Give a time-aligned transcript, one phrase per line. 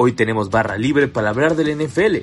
[0.00, 2.18] Hoy tenemos barra libre para hablar del NFL.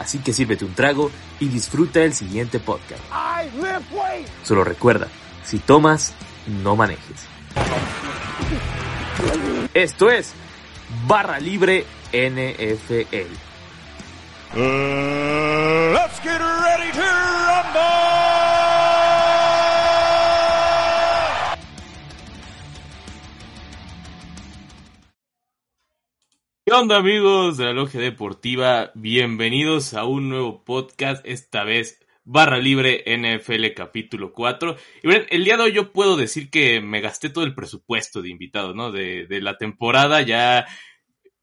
[0.00, 3.00] Así que sírvete un trago y disfruta el siguiente podcast.
[4.42, 5.06] Solo recuerda,
[5.44, 6.12] si tomas,
[6.64, 7.28] no manejes.
[9.72, 10.32] Esto es
[11.06, 13.32] Barra Libre NFL.
[15.92, 17.24] let's get ready to
[17.74, 18.03] ¿Qué
[26.78, 28.90] onda amigos de la Logia Deportiva?
[28.96, 34.76] Bienvenidos a un nuevo podcast, esta vez barra libre NFL capítulo 4.
[35.04, 38.22] Y bueno, el día de hoy yo puedo decir que me gasté todo el presupuesto
[38.22, 38.90] de invitados, ¿no?
[38.90, 40.66] De, de la temporada ya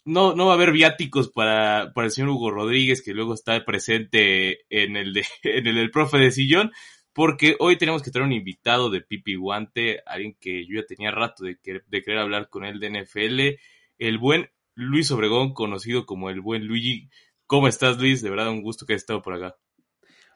[0.04, 3.64] no, no va a haber viáticos para, para el señor Hugo Rodríguez, que luego está
[3.64, 6.74] presente en el, de, en el del profe de sillón,
[7.14, 11.12] porque hoy tenemos que tener un invitado de Pipi Guante, alguien que yo ya tenía
[11.12, 13.60] rato de, de querer hablar con él de NFL,
[13.98, 17.10] el buen Luis Obregón, conocido como el buen Luigi.
[17.46, 18.22] ¿Cómo estás, Luis?
[18.22, 19.56] De verdad, un gusto que hayas estado por acá.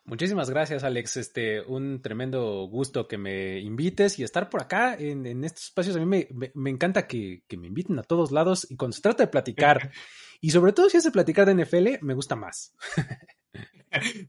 [0.07, 1.17] Muchísimas gracias, Alex.
[1.17, 5.95] Este, un tremendo gusto que me invites y estar por acá en, estos espacios.
[5.95, 9.31] A mí me, encanta que, me inviten a todos lados y cuando se trata de
[9.31, 9.91] platicar,
[10.41, 12.75] y sobre todo si es de platicar de NFL, me gusta más.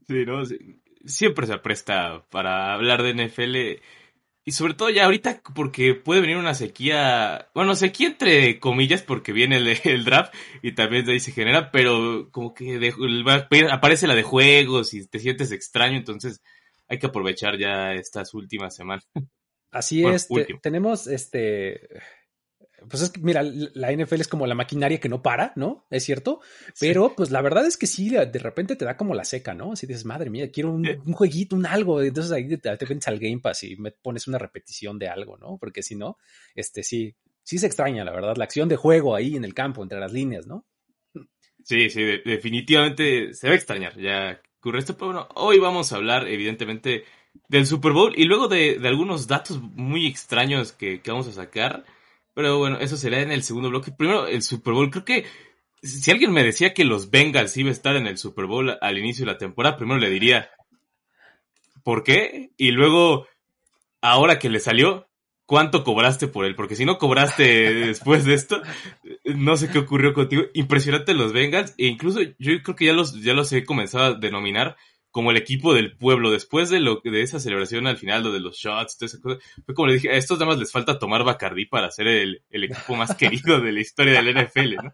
[0.07, 0.41] sí, ¿no?
[1.05, 3.83] Siempre se presta para hablar de NFL
[4.47, 9.33] y sobre todo ya ahorita porque puede venir una sequía, bueno, sequía entre comillas porque
[9.33, 12.93] viene el, draft y también de ahí se genera, pero como que
[13.69, 16.41] aparece la de juegos y te sientes extraño, entonces
[16.87, 19.05] hay que aprovechar ya estas últimas semanas.
[19.69, 20.29] Así es,
[20.61, 21.81] tenemos este
[22.89, 25.85] pues es que, mira, la NFL es como la maquinaria que no para, ¿no?
[25.89, 26.41] Es cierto.
[26.79, 29.73] Pero, pues la verdad es que sí, de repente te da como la seca, ¿no?
[29.73, 32.01] Así dices, madre mía, quiero un, jueguito, un algo.
[32.01, 35.57] Entonces ahí te, te al Game Pass y me pones una repetición de algo, ¿no?
[35.57, 36.17] Porque si no,
[36.55, 39.83] este sí, sí se extraña, la verdad, la acción de juego ahí en el campo,
[39.83, 40.65] entre las líneas, ¿no?
[41.63, 43.97] Sí, sí, definitivamente se va a extrañar.
[43.97, 47.03] Ya ocurre esto, pero bueno, hoy vamos a hablar, evidentemente,
[47.47, 51.85] del Super Bowl y luego de, algunos datos muy extraños que, que vamos a sacar.
[52.37, 53.91] Pero bueno, eso será en el segundo bloque.
[53.91, 54.91] Primero, el Super Bowl.
[54.91, 55.25] Creo que
[55.81, 58.97] si alguien me decía que los Bengals iba a estar en el Super Bowl al
[58.99, 60.51] inicio de la temporada, primero le diría,
[61.81, 62.51] ¿por qué?
[62.55, 63.25] Y luego,
[64.01, 65.09] ahora que le salió,
[65.47, 66.53] ¿cuánto cobraste por él?
[66.53, 68.61] Porque si no cobraste después de esto,
[69.25, 70.43] no sé qué ocurrió contigo.
[70.53, 71.73] Impresionante los Bengals.
[71.79, 74.77] E incluso yo creo que ya los, ya los he comenzado a denominar
[75.11, 76.31] como el equipo del pueblo.
[76.31, 79.39] Después de lo de esa celebración al final, lo de los shots, toda esa cosa,
[79.65, 82.95] fue como le dije, a estos damas les falta tomar Bacardí para ser el, equipo
[82.95, 84.93] más querido de la historia del NFL, ¿no?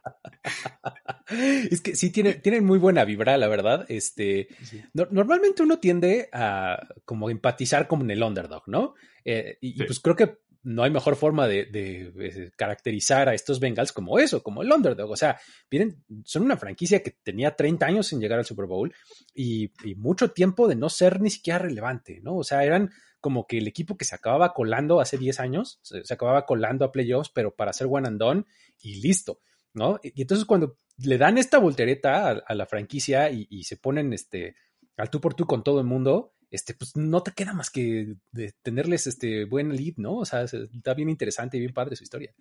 [1.70, 3.86] Es que sí tienen, tienen muy buena vibra, la verdad.
[3.90, 4.48] Este,
[4.94, 8.96] normalmente uno tiende a como empatizar como en el underdog, ¿no?
[9.26, 13.92] Eh, y, pues creo que no hay mejor forma de, eh, caracterizar a estos Bengals
[13.92, 15.12] como eso, como el underdog.
[15.12, 18.94] O sea, miren, son una franquicia que tenía 30 años sin llegar al Super Bowl
[19.34, 22.38] y, mucho tiempo de no ser ni siquiera relevante, ¿no?
[22.38, 26.14] O sea, eran como que el equipo que se acababa colando hace 10 años, se,
[26.14, 28.46] acababa colando a playoffs, pero para hacer one and done
[28.80, 29.40] y listo,
[29.74, 30.00] ¿no?
[30.02, 34.56] Y, entonces cuando le dan esta voltereta a, la franquicia y, y, se ponen este,
[34.98, 38.14] al tú por tú con todo el mundo, este, pues no te queda más que
[38.32, 40.18] de tenerles este buen lead, ¿no?
[40.18, 42.32] O sea, está bien interesante y bien padre su historia.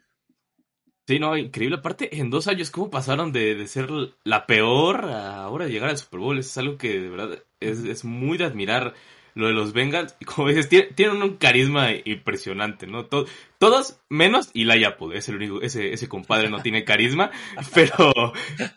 [1.07, 1.77] Sí, no, increíble.
[1.77, 3.89] Aparte, en dos años, ¿cómo pasaron de, ser
[4.23, 6.39] la peor a ahora llegar al Super Bowl?
[6.39, 8.93] Es algo que de verdad es, muy de admirar
[9.35, 10.15] lo de los Bengals.
[10.27, 13.07] Como dices, tienen, un carisma impresionante, ¿no?
[13.07, 17.31] todos menos Apple, es el único, ese, ese compadre no tiene carisma,
[17.75, 18.13] pero,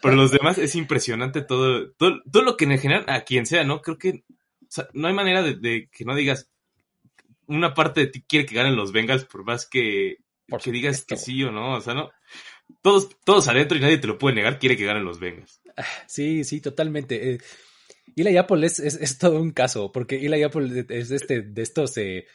[0.02, 3.66] pero los demás es impresionante todo, todo, todo lo que en general, a quien sea,
[3.66, 3.82] ¿no?
[3.82, 4.24] Creo que
[4.94, 6.50] no hay manera de, que no digas
[7.48, 10.18] una parte de ti quiere que ganen los Bengals por más que,
[10.64, 11.76] que digas que sí o no.
[11.76, 12.12] O sea, no.
[12.82, 15.62] Todos, todos adentro y nadie te lo puede negar, quiere que ganen los Bengals.
[15.78, 17.34] Ah, sí, sí, totalmente.
[17.34, 17.38] Eh,
[18.16, 22.26] Eli Apple es, es, todo un caso, porque Eli Apple es este, de estos eh,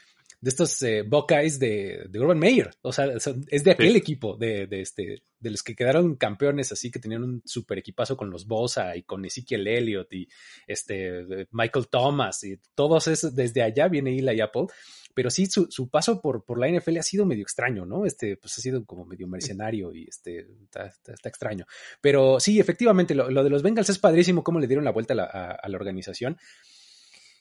[0.41, 2.71] de estos eh, Buckeyes de, de, Urban Meyer.
[2.83, 3.07] O sea,
[3.49, 7.25] es de aquel equipo, de, de, este, de los que quedaron campeones así, que tenían
[7.25, 10.29] un super equipazo con los Bosa y con Ezekiel Elliott y
[10.67, 13.35] este, Michael Thomas y todos esos.
[13.35, 14.67] Desde allá viene Eli Apple.
[15.13, 18.07] Pero sí, su, su, paso por, por la NFL ha sido medio extraño, ¿no?
[18.07, 21.67] Este, pues ha sido como medio mercenario y este, está, está, extraño.
[22.01, 25.15] Pero sí, efectivamente, lo, lo, de los Bengals es padrísimo cómo le dieron la vuelta
[25.15, 26.39] a la, a, la organización.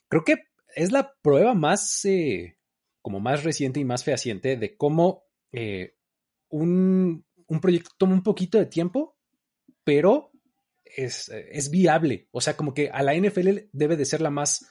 [0.07, 2.57] Creo que es la prueba más eh,
[3.09, 5.95] como más reciente y más fehaciente de cómo eh,
[6.49, 7.25] un,
[7.59, 9.17] proyecto toma un poquito de tiempo,
[9.83, 10.29] pero
[10.85, 12.27] es, es, viable.
[12.29, 14.69] O sea, como que a la NFL debe de ser la más,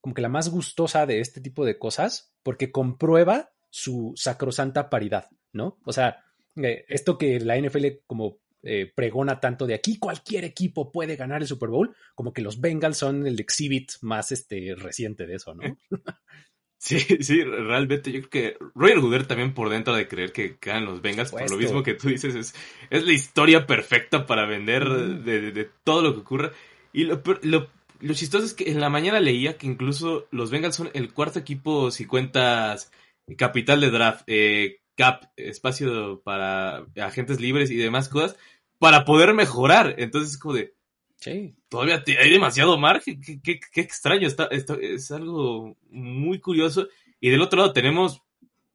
[0.00, 5.28] como que la más gustosa de este tipo de cosas, porque comprueba su sacrosanta paridad,
[5.52, 5.78] ¿no?
[5.84, 6.24] O sea,
[6.56, 11.42] eh, esto que la NFL como eh, pregona tanto de aquí cualquier equipo puede ganar
[11.42, 15.54] el Super Bowl, como que los Bengals son el exhibit más este, reciente de eso,
[15.54, 15.76] ¿no?
[16.78, 20.84] Sí, sí, realmente yo creo que Roger Gooder también por dentro de creer que ganan
[20.84, 22.54] los Bengals, por lo mismo que tú dices, es,
[22.90, 26.52] es la historia perfecta para vender de, todo lo que ocurre.
[26.92, 27.68] Y lo, lo,
[28.00, 31.38] lo, chistoso es que en la mañana leía que incluso los Bengals son el cuarto
[31.38, 32.90] equipo si cuentas
[33.36, 38.36] capital de draft, eh, cap, espacio para agentes libres y demás cosas,
[38.78, 39.96] para poder mejorar.
[39.98, 40.75] Entonces es como de,
[41.16, 41.54] Sí.
[41.68, 43.20] Todavía hay demasiado margen.
[43.42, 44.26] Qué, extraño.
[44.26, 46.88] Está, es algo muy curioso.
[47.20, 48.22] Y del otro lado tenemos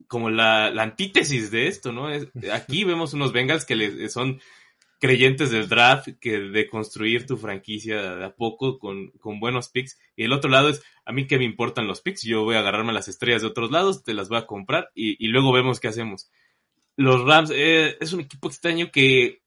[0.08, 2.10] como la, antítesis de esto, ¿no?
[2.52, 4.42] aquí vemos unos Bengals que son
[5.00, 9.98] creyentes del draft, que de construir tu franquicia de a poco con, buenos picks.
[10.16, 12.60] Y el otro lado es, a mí que me importan los picks, yo voy a
[12.60, 15.88] agarrarme las estrellas de otros lados, te las voy a comprar y, luego vemos qué
[15.88, 16.30] hacemos.
[16.98, 19.42] Los Rams eh, es un equipo extraño que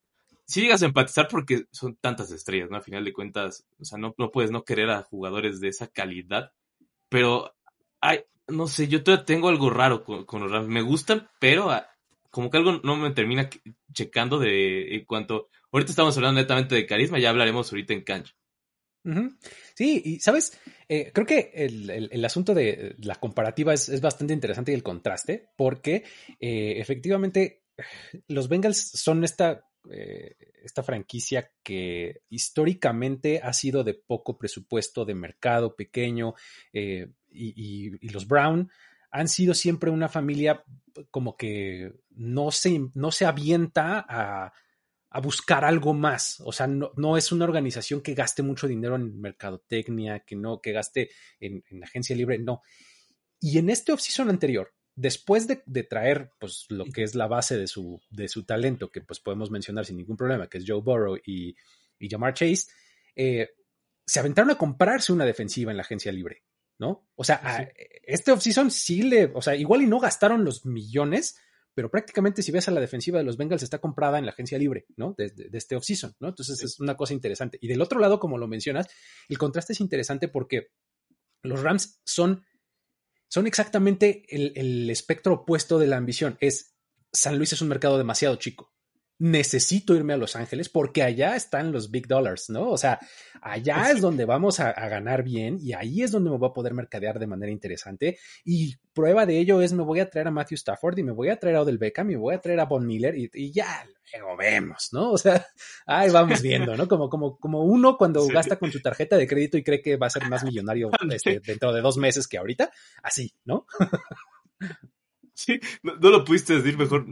[0.46, 2.76] si llegas a empatizar porque son tantas estrellas, ¿no?
[2.76, 5.88] A final de cuentas, o sea, no, no puedes no querer a jugadores de esa
[5.88, 6.52] calidad,
[7.08, 7.54] pero
[8.00, 10.68] hay, no sé, yo tengo algo raro con, los Rams.
[10.68, 11.86] Me gustan, pero ah,
[12.30, 13.48] como que algo no me termina
[13.92, 15.48] checando de en cuanto.
[15.72, 18.34] Ahorita estamos hablando netamente de carisma, ya hablaremos ahorita en cancha.
[19.74, 20.58] Sí, y sabes,
[20.88, 26.04] eh, creo que el, asunto de la comparativa es, bastante interesante y el contraste, porque
[26.40, 27.64] eh, efectivamente
[28.28, 35.14] los Bengals son esta eh, esta franquicia que históricamente ha sido de poco presupuesto, de
[35.14, 36.34] mercado pequeño,
[36.72, 38.70] eh, y, los Brown
[39.10, 40.64] han sido siempre una familia
[41.10, 44.52] como que no se, no se avienta a,
[45.22, 46.40] buscar algo más.
[46.40, 50.72] O sea, no, es una organización que gaste mucho dinero en mercadotecnia, que no, que
[50.72, 52.62] gaste en, en agencia libre, no.
[53.38, 57.66] Y en este offseason anterior, después de, traer pues lo que es la base de
[57.66, 61.16] su, de su talento, que pues podemos mencionar sin ningún problema, que es Joe Burrow
[61.24, 61.56] y,
[61.98, 62.66] y Jamar Chase,
[63.16, 63.50] eh,
[64.06, 66.44] se aventaron a comprarse una defensiva en la agencia libre,
[66.78, 67.08] ¿no?
[67.16, 67.70] O sea,
[68.02, 71.36] este offseason sí le, o sea, igual y no gastaron los millones,
[71.74, 74.58] pero prácticamente si ves a la defensiva de los Bengals está comprada en la agencia
[74.58, 75.14] libre, ¿no?
[75.16, 76.28] De, de, este offseason, ¿no?
[76.28, 77.58] Entonces es una cosa interesante.
[77.60, 78.86] Y del otro lado, como lo mencionas,
[79.28, 80.68] el contraste es interesante porque
[81.42, 82.44] los Rams son
[83.34, 86.38] son exactamente el, espectro opuesto de la ambición.
[86.38, 86.76] Es
[87.12, 88.73] San Luis es un mercado demasiado chico
[89.24, 92.68] necesito irme a Los Ángeles porque allá están los big dollars, ¿no?
[92.68, 93.00] O sea,
[93.40, 96.74] allá es donde vamos a, ganar bien y ahí es donde me voy a poder
[96.74, 98.18] mercadear de manera interesante.
[98.44, 101.30] Y prueba de ello es me voy a traer a Matthew Stafford y me voy
[101.30, 103.86] a traer a Odell Beckham y me voy a traer a Von Miller y, ya
[104.12, 105.12] luego vemos, ¿no?
[105.12, 105.46] O sea,
[105.86, 106.86] ahí vamos viendo, ¿no?
[106.86, 110.08] Como, como, como uno cuando gasta con su tarjeta de crédito y cree que va
[110.08, 112.70] a ser más millonario este, dentro de dos meses que ahorita,
[113.02, 113.66] así, ¿no?
[115.34, 117.06] Sí, no, lo pudiste decir mejor.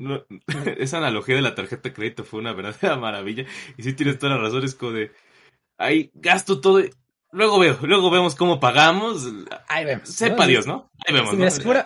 [0.78, 3.44] esa analogía de la tarjeta de crédito fue una verdadera maravilla.
[3.76, 5.12] Y sí tienes toda la razón, es como de.
[5.76, 6.82] Ahí gasto todo.
[7.34, 9.26] Luego veo, luego vemos cómo pagamos.
[9.66, 10.06] Ahí vemos.
[10.08, 10.92] Sepa Dios, ¿no?
[11.06, 11.34] Ahí vemos.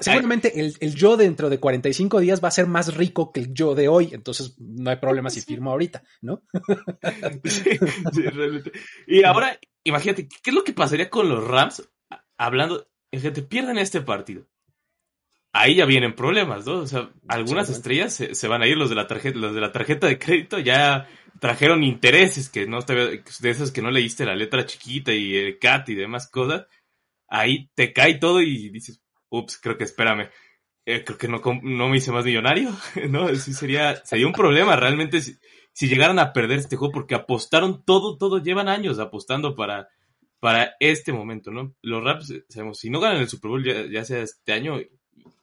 [0.01, 3.55] seguramente el, el, yo dentro de 45 días va a ser más rico que el
[3.55, 4.11] yo de hoy.
[4.13, 6.43] Entonces no hay problema si firmo ahorita, ¿no?
[7.45, 7.79] sí,
[8.13, 8.73] sí, realmente.
[9.07, 11.89] Y ahora, imagínate, ¿qué es lo que pasaría con los Rams
[12.37, 12.89] hablando?
[13.13, 14.47] Gente, pierden este partido
[15.57, 16.79] ahí ya vienen problemas, ¿no?
[16.81, 19.73] O sea, algunas estrellas se, van a ir, los de la tarjeta, los de la
[19.73, 21.09] tarjeta de crédito ya
[21.41, 25.59] trajeron intereses que no te, de esos que no leíste la letra chiquita y el
[25.59, 26.67] cat y demás cosas.
[27.29, 30.29] Ahí te cae todo y dices, ups, creo que espérame.
[30.85, 32.71] Eh, creo que no, no me hice más millonario,
[33.09, 33.35] ¿no?
[33.35, 35.37] Sí sería, sería un problema realmente si,
[35.73, 39.89] si llegaran a perder este juego porque apostaron todo, todo, llevan años apostando para,
[40.39, 41.75] para este momento, ¿no?
[41.83, 44.79] Los Raps, sabemos, si no ganan el Super Bowl ya, ya sea este año,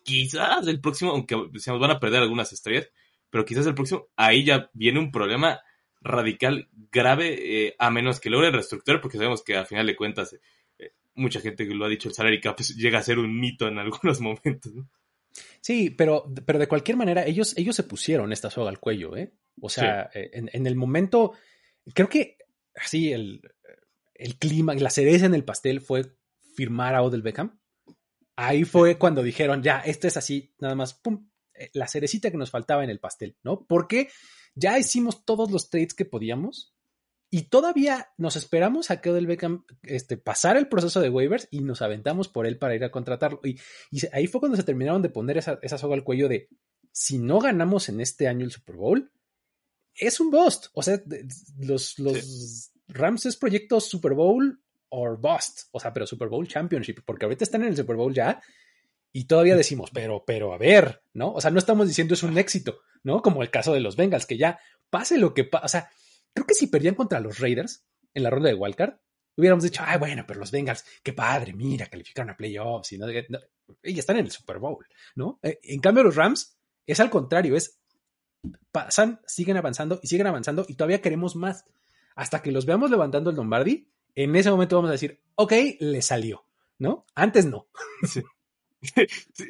[0.03, 2.89] quizás el próximo, aunque decíamos van a perder algunas estrellas,
[3.29, 5.61] pero quizás el próximo, ahí ya viene un problema
[6.01, 10.37] radical grave, eh, a menos que logren reestructurar, porque sabemos que a final de cuentas,
[10.77, 13.39] eh, mucha gente que lo ha dicho, el salary cap pues, llega a ser un
[13.39, 14.71] mito en algunos momentos,
[15.61, 19.33] Sí, pero, pero de cualquier manera, ellos, ellos se pusieron esta soga al cuello, ¿eh?
[19.61, 21.33] O sea, eh, en, el momento,
[21.93, 22.37] creo que
[22.75, 23.41] así el,
[24.13, 26.05] el clima, la cereza en el pastel fue
[26.55, 27.57] firmar a Odell Beckham
[28.35, 32.37] Ahí fue cuando dijeron, ya, esto es así, nada más, pum, eh, la cerecita que
[32.37, 33.65] nos faltaba en el pastel, ¿no?
[33.65, 34.09] Porque
[34.55, 36.73] ya hicimos todos los trades que podíamos
[37.29, 41.61] y todavía nos esperamos a que Odell Beckham este, pasara el proceso de waivers y
[41.61, 43.39] nos aventamos por él para ir a contratarlo.
[43.43, 43.59] Y,
[44.11, 46.49] ahí fue cuando se terminaron de poner esa, esa soga al cuello de,
[46.91, 49.11] si no ganamos en este año el Super Bowl,
[49.95, 50.67] es un bust.
[50.73, 51.01] O sea,
[51.57, 54.62] los, los Rams es proyecto Super Bowl
[54.95, 58.13] or bust, o sea, pero Super Bowl Championship, porque ahorita están en el Super Bowl
[58.13, 58.41] ya
[59.11, 61.33] y todavía decimos, pero, pero a ver, ¿no?
[61.33, 63.21] O sea, no estamos diciendo es un éxito, ¿no?
[63.23, 64.59] Como el caso de los Bengals, que ya
[64.91, 65.89] pase lo que pase, o sea,
[66.31, 68.93] creo que si perdían contra los Raiders en la ronda de Wildcard,
[69.35, 73.07] hubiéramos dicho, ay, bueno, pero los Bengals, qué padre, mira, calificaron a playoffs y, no,
[73.09, 74.85] y están en el Super Bowl,
[75.15, 75.39] ¿no?
[75.41, 77.79] Eh, en cambio, los Rams es al contrario, es
[78.71, 81.65] pasan, siguen avanzando y siguen avanzando y todavía queremos más.
[82.15, 86.01] Hasta que los veamos levantando el Lombardi, en ese momento vamos a decir, ok, le
[86.01, 86.45] salió,
[86.79, 87.05] ¿no?
[87.15, 87.67] Antes no.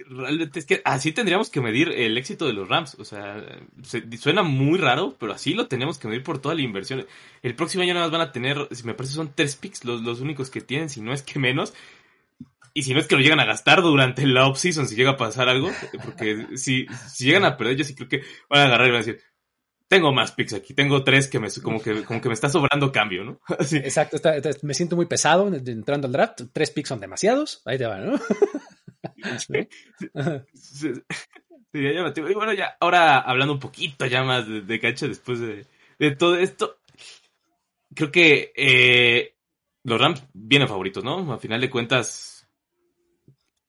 [0.09, 2.95] realmente es que así tendríamos que medir el éxito de los Rams.
[2.99, 3.43] O sea,
[4.19, 7.05] suena muy raro, pero así lo tenemos que medir por toda la inversión.
[7.41, 10.01] El próximo año nada más van a tener, si me parece, son tres picks los,
[10.01, 11.73] los únicos que tienen, si no es que menos.
[12.75, 15.17] Y si no es que lo llegan a gastar durante la offseason, si llega a
[15.17, 15.69] pasar algo,
[16.03, 19.01] porque si, si llegan a perder, yo sí creo que van a agarrar y van
[19.01, 19.21] a decir,
[19.93, 22.91] tengo más picks aquí, tengo tres que me, como que, como que me está sobrando
[22.91, 23.39] cambio, ¿no?
[23.71, 24.17] Exacto,
[24.63, 28.17] me siento muy pesado entrando al draft, tres picks son demasiados, ahí te va, ¿no?
[30.53, 30.93] sí,
[31.73, 35.67] y bueno, ya, ahora hablando un poquito ya más de, de cancha después de,
[35.99, 36.79] de, todo esto,
[37.93, 39.35] creo que eh,
[39.83, 41.33] los Rams vienen favoritos, ¿no?
[41.33, 42.32] A final de cuentas,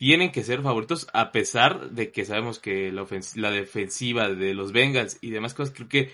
[0.05, 3.07] tienen que ser favoritos a pesar de que sabemos que la,
[3.37, 6.11] la defensiva de los Bengals y demás cosas creo que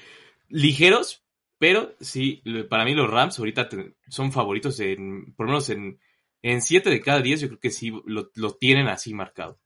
[0.49, 1.25] ligeros,
[1.59, 3.69] pero sí, para mí los Rams ahorita
[4.09, 5.99] son favoritos en, por lo menos en,
[6.41, 8.31] en 7 de cada 10 yo creo que sí lo,
[8.61, 9.59] tienen así marcado.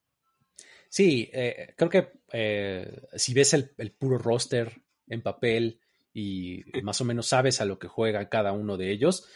[0.88, 4.72] Sí, eh, creo que eh, si ves el, el, puro roster
[5.06, 5.80] en papel
[6.14, 9.28] y más o menos sabes a lo que juega cada uno de ellos,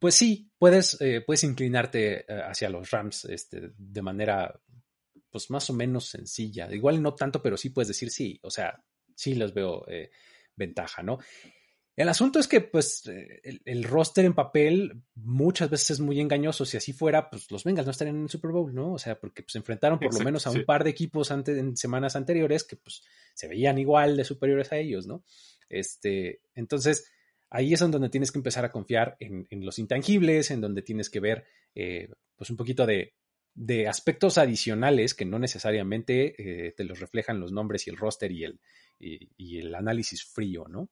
[0.00, 4.60] pues sí, puedes, eh, puedes inclinarte eh, hacia los Rams este, de manera,
[5.30, 6.72] pues más o menos sencilla.
[6.72, 8.82] Igual no tanto, pero sí puedes decir sí, o sea,
[9.14, 10.10] sí les veo eh,
[10.56, 11.18] ventaja, ¿no?
[11.96, 16.64] El asunto es que, pues, el, roster en papel muchas veces es muy engañoso.
[16.64, 18.94] Si así fuera, pues los Bengals no estarían en el Super Bowl, ¿no?
[18.94, 21.76] O sea, porque pues enfrentaron por lo menos a un par de equipos antes, en
[21.76, 23.02] semanas anteriores que, pues,
[23.34, 25.22] se veían igual de superiores a ellos, ¿no?
[25.68, 27.04] Este, entonces,
[27.54, 31.20] ahí es donde tienes que empezar a confiar en, los intangibles, en donde tienes que
[31.20, 31.44] ver
[31.76, 33.14] eh, pues un poquito de,
[33.88, 38.42] aspectos adicionales que no necesariamente eh, te los reflejan los nombres y el roster y
[38.42, 38.60] el,
[38.98, 40.90] y, el análisis frío, ¿no?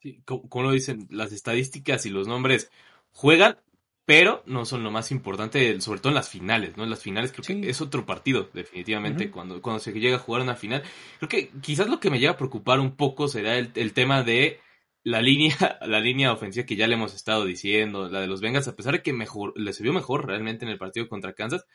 [0.00, 2.70] Sí, como, lo dicen, las estadísticas y los nombres
[3.10, 3.58] juegan,
[4.06, 6.84] pero no son lo más importante, sobre todo en las finales, ¿no?
[6.84, 10.40] En las finales creo que es otro partido, definitivamente, cuando, cuando se llega a jugar
[10.40, 10.82] una final.
[11.18, 14.58] Creo que quizás lo que me llega a preocupar un poco será el tema de
[15.02, 18.68] la línea, la línea ofensiva que ya le hemos estado diciendo, la de los Bengals,
[18.68, 21.66] a pesar de que mejor, se vio mejor realmente en el partido contra Kansas,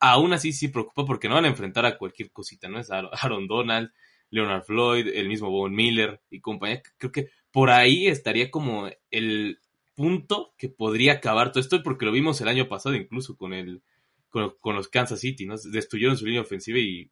[0.00, 2.80] aún así sí preocupa porque no van a enfrentar a cualquier cosita, ¿no?
[2.80, 3.90] Es Aaron Donald,
[4.30, 6.82] Leonard Floyd, el mismo Von Miller y compañía.
[6.98, 9.58] Creo que por ahí estaría como el
[9.94, 13.82] punto que podría acabar todo esto, porque lo vimos el año pasado incluso con el
[14.30, 15.56] con, con los Kansas City, ¿no?
[15.58, 17.10] Destruyeron su línea ofensiva y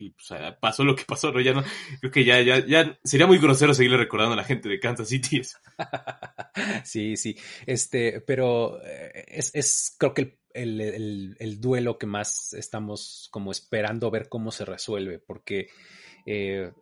[0.00, 0.28] y pues,
[0.58, 1.40] pasó lo que pasó, ¿no?
[1.40, 1.62] Ya no,
[2.00, 5.08] creo que ya, ya, ya sería muy grosero seguirle recordando a la gente de Kansas
[5.08, 5.42] City.
[6.84, 12.54] sí, sí, este, pero eh, es, es creo que el, el, el, duelo que más
[12.54, 15.68] estamos como esperando ver cómo se resuelve, porque
[16.24, 16.72] eh,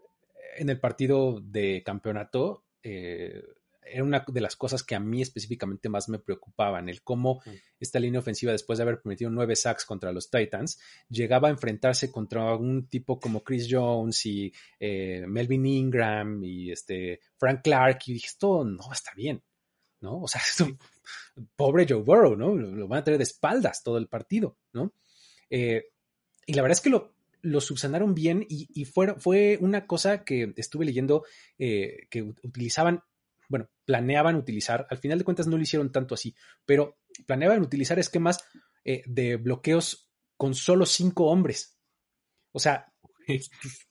[0.57, 3.43] en el partido de campeonato, eh,
[3.91, 7.51] era una de las cosas que a mí específicamente más me preocupaban, el cómo mm.
[7.81, 10.79] esta línea ofensiva, después de haber permitido nueve sacks contra los Titans,
[11.09, 17.21] llegaba a enfrentarse contra un tipo como Chris Jones y eh, Melvin Ingram y este
[17.37, 19.43] Frank Clark, y dije, esto no va a estar bien,
[20.01, 20.23] ¿no?
[20.23, 20.41] O sea,
[21.57, 22.55] pobre Joe Burrow, ¿no?
[22.55, 24.93] Lo, van a tener de espaldas todo el partido, ¿no?
[25.51, 25.91] Eh,
[26.47, 30.85] y la verdad es que lo, lo subsanaron bien y, fue, una cosa que estuve
[30.85, 31.25] leyendo
[31.59, 33.03] eh, que utilizaban
[33.49, 37.99] bueno, planeaban utilizar, al final de cuentas no lo hicieron tanto así, pero planeaban utilizar
[37.99, 38.45] esquemas
[38.85, 41.79] eh, de bloqueos con solo cinco hombres.
[42.53, 42.93] O sea,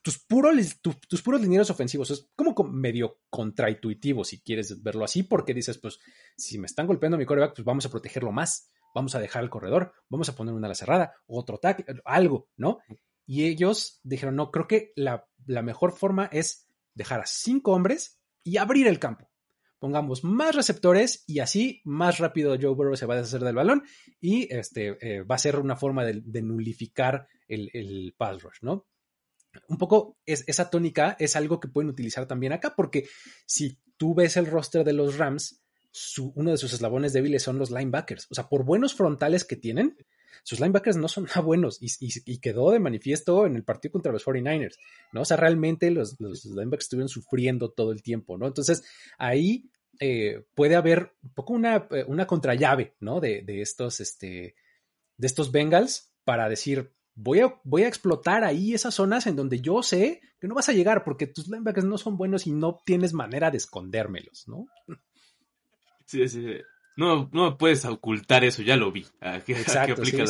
[0.01, 5.53] tus, puros, tus, puros linieros ofensivos es como medio contraintuitivo si quieres verlo así, porque
[5.53, 5.99] dices, pues,
[6.35, 9.49] si me están golpeando mi coreback, pues vamos a protegerlo más, vamos a dejar el
[9.49, 12.79] corredor, vamos a poner una ala cerrada, otro tackle, algo, ¿no?
[13.25, 18.19] Y ellos dijeron, no, creo que la, la mejor forma es dejar a cinco hombres
[18.43, 19.29] y abrir el campo
[19.79, 23.84] pongamos más receptores y así más rápido Joe Burrow se va a deshacer del balón
[24.19, 28.88] y este, eh, va a ser una forma de, nulificar el, el, pass rush, ¿no?
[29.67, 33.07] Un poco es, esa tónica es algo que pueden utilizar también acá porque
[33.46, 35.63] si tú ves el roster de los Rams,
[36.36, 38.27] uno de sus eslabones débiles son los linebackers.
[38.29, 39.98] O sea, por buenos frontales que tienen,
[40.44, 44.25] sus linebackers no son nada buenos y, quedó de manifiesto en el partido contra los
[44.25, 44.77] 49ers,
[45.13, 45.22] ¿no?
[45.22, 48.48] O sea, realmente los, linebackers estuvieron sufriendo todo el tiempo, ¿no?
[48.48, 48.84] Entonces,
[49.17, 53.20] ahí eh, puede haber un poco una, eh, una contrallave, ¿no?
[53.20, 54.56] De, estos, este,
[55.17, 59.60] de estos Bengals para decir, voy a, voy a explotar ahí esas zonas en donde
[59.60, 62.79] yo sé que no vas a llegar porque tus linebackers no son buenos y no
[62.86, 64.67] tienes manera de escondérmelos, ¿no?
[66.06, 66.62] Sí, sí, sí.
[66.98, 69.06] No, no puedes ocultar eso, ya lo vi.
[69.22, 70.25] Exacto, aplica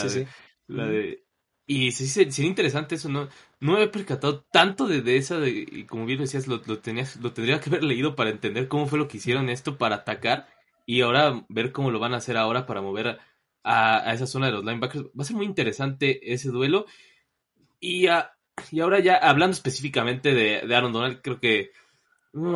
[0.68, 1.24] la, de,
[1.66, 3.30] Y sí, sería interesante eso, ¿no?
[3.62, 7.16] No me había percatado tanto de, esa, de, y como bien decías, lo, lo, tenías,
[7.16, 10.48] lo tendría que haber leído para entender cómo fue lo que hicieron esto para atacar
[10.86, 13.18] y ahora ver cómo lo van a hacer ahora para mover
[13.64, 15.06] a, esa zona de los linebackers.
[15.06, 16.86] Va a ser muy interesante ese duelo.
[17.80, 18.08] Y,
[18.72, 21.72] y ahora ya hablando específicamente de, de Aaron Donald, creo que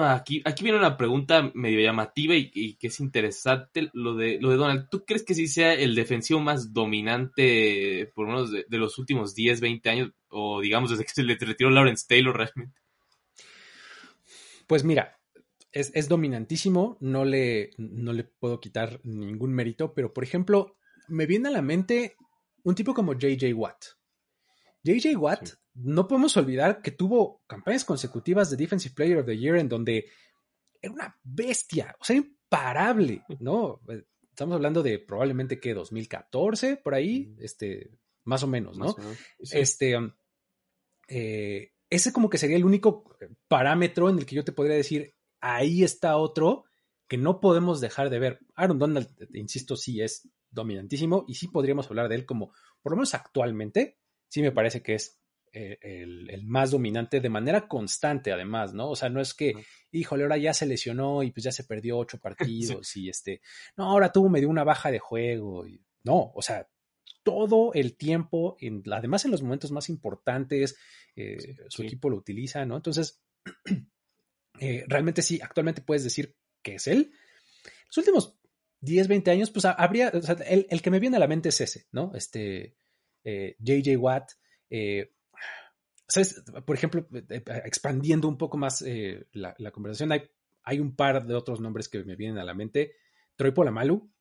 [0.02, 4.58] Aquí, aquí viene una pregunta medio llamativa y, que es interesante lo de, lo de
[4.58, 4.90] Donald.
[4.90, 9.34] ¿Tú crees que sí sea el defensivo más dominante, por lo menos de, los últimos
[9.34, 12.80] 10, 20 años, o digamos desde que se le retiró Lawrence Taylor realmente?
[14.68, 15.18] Pues mira,
[15.72, 21.26] es, es dominantísimo, no le, no le puedo quitar ningún mérito, pero por ejemplo, me
[21.26, 22.16] viene a la mente
[22.64, 23.86] un tipo como JJ Watt.
[24.84, 29.58] JJ Watt no podemos olvidar que tuvo campañas consecutivas de Defensive Player of the Year
[29.58, 30.06] en donde
[30.82, 33.82] era una bestia, o sea, imparable, ¿no?
[34.30, 37.92] Estamos hablando de probablemente que 2014, por ahí, este,
[38.24, 38.96] más o menos, ¿no?
[39.40, 40.12] Este, um,
[41.08, 43.04] eh, ese como que sería el único
[43.48, 46.66] parámetro en el que yo te podría decir, ahí está otro
[47.08, 48.40] que no podemos dejar de ver.
[48.56, 52.98] Aaron Donald, insisto, sí es dominantísimo y sí podríamos hablar de él como, por lo
[52.98, 54.00] menos actualmente,
[54.30, 55.21] sí me parece que es
[55.54, 58.90] eh, el, más dominante de manera constante, además, ¿no?
[58.90, 59.54] O sea, no es que,
[59.92, 63.42] híjole, ahora ya se lesionó y pues ya se perdió ocho partidos y este,
[63.76, 65.68] no, ahora tuvo medio una baja de juego.
[65.68, 66.70] Y, no, o sea,
[67.24, 70.78] todo el tiempo, en, además en los momentos más importantes,
[71.18, 72.78] eh, su equipo lo utiliza, ¿no?
[72.78, 73.22] Entonces,
[74.60, 77.12] eh, realmente sí, actualmente puedes decir que es él.
[77.88, 78.38] Los últimos
[78.80, 81.50] 10, 20 años, pues habría, o sea, el, el, que me viene a la mente
[81.50, 82.14] es ese, ¿no?
[82.16, 82.78] Este,
[83.24, 84.32] JJ Watt,
[84.70, 85.12] eh,
[86.66, 90.24] por ejemplo, eh, eh, expandiendo un poco más eh, la, conversación, hay,
[90.64, 92.94] hay, un par de otros nombres que me vienen a la mente.
[93.36, 94.12] Troy Polamalu,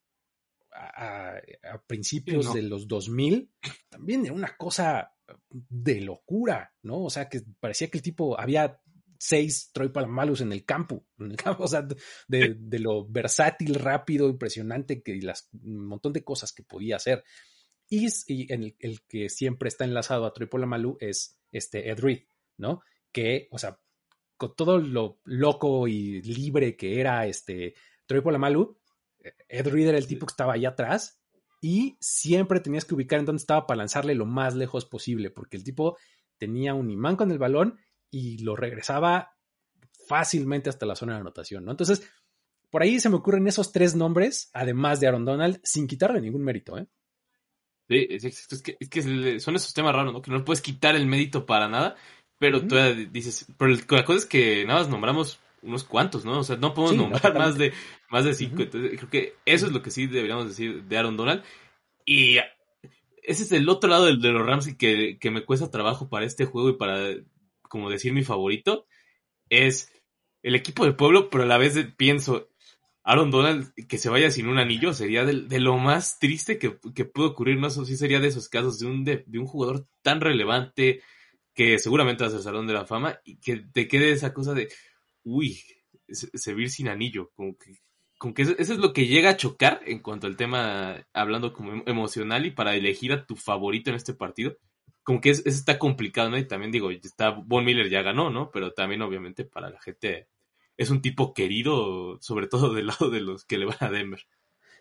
[0.73, 1.41] a,
[1.87, 3.51] principios de los 2000,
[3.89, 5.13] también era una cosa
[5.51, 7.05] de locura, ¿no?
[7.05, 8.81] O sea, que parecía que el tipo había
[9.19, 11.87] seis Troy Polamalus en el campo, en el campo, o sea,
[12.27, 17.23] de, de lo versátil, rápido, impresionante, que las, un montón de cosas que podía hacer.
[17.91, 22.23] Y, y en el, que siempre está enlazado a Troy Polamalu es este Ed Reed,
[22.57, 22.81] ¿no?
[23.13, 23.79] Que, o sea,
[24.37, 27.75] con todo lo loco y libre que era este
[28.07, 28.79] Troy Polamalu,
[29.49, 31.21] Ed Reed era el tipo que estaba allá atrás
[31.61, 35.57] y siempre tenías que ubicar en dónde estaba para lanzarle lo más lejos posible, porque
[35.57, 35.99] el tipo
[36.39, 37.79] tenía un imán con el balón
[38.11, 39.37] y lo regresaba
[40.07, 41.73] fácilmente hasta la zona de anotación, ¿no?
[41.73, 42.03] Entonces,
[42.71, 46.43] por ahí se me ocurren esos tres nombres, además de Aaron Donald, sin quitarle ningún
[46.43, 46.89] mérito, ¿eh?
[47.91, 50.23] Sí, es, que, es que son esos temas raros, ¿no?
[50.23, 51.97] Que no puedes quitar el mérito para nada,
[52.39, 52.77] pero tú
[53.11, 56.39] dices, pero la cosa es que nada más nombramos unos cuantos, ¿no?
[56.39, 57.73] O sea, no podemos nombrar más de
[58.09, 58.63] más de cinco.
[58.63, 61.43] Entonces, creo que eso es lo que sí deberíamos decir de Aaron Donald.
[62.05, 62.37] Y
[63.25, 66.27] ese es el otro lado de, de los Rams que, que me cuesta trabajo para
[66.27, 67.09] este juego y para,
[67.63, 68.87] como decir, mi favorito.
[69.49, 69.93] Es
[70.45, 72.50] el equipo del pueblo, pero a la vez pienso,
[73.03, 77.05] Aaron Donald que se vaya sin un anillo sería de, lo más triste que, que
[77.05, 77.69] pudo ocurrir, ¿no?
[77.69, 81.03] Eso sí sería de esos casos de un, de, un jugador tan relevante
[81.55, 84.55] que seguramente va a ser Salón de la Fama y que te quede esa cosa
[84.55, 84.69] de,
[85.25, 85.61] uy,
[86.09, 87.81] servir sin anillo, como que,
[88.19, 91.83] como que eso, es lo que llega a chocar en cuanto al tema, hablando como
[91.87, 94.57] emocional y para elegir a tu favorito en este partido,
[95.03, 96.39] como que eso está complicado, ¿no?
[96.39, 98.51] Y también digo, está, Von Miller ya ganó, ¿no?
[98.51, 100.29] Pero también obviamente para la gente
[100.81, 104.27] es un tipo querido, sobre todo del lado de los que le van a Denver.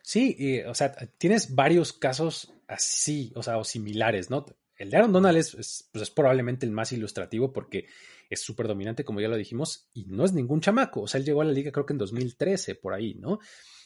[0.01, 4.45] Sí, o sea, tienes varios casos así, o sea, o similares, ¿no?
[4.77, 7.87] El de Aaron Donald es, pues es probablemente el más ilustrativo porque
[8.29, 11.01] es súper dominante, como ya lo dijimos, y no es ningún chamaco.
[11.01, 13.39] O sea, él llegó a la liga creo que en 2013, por ahí, ¿no?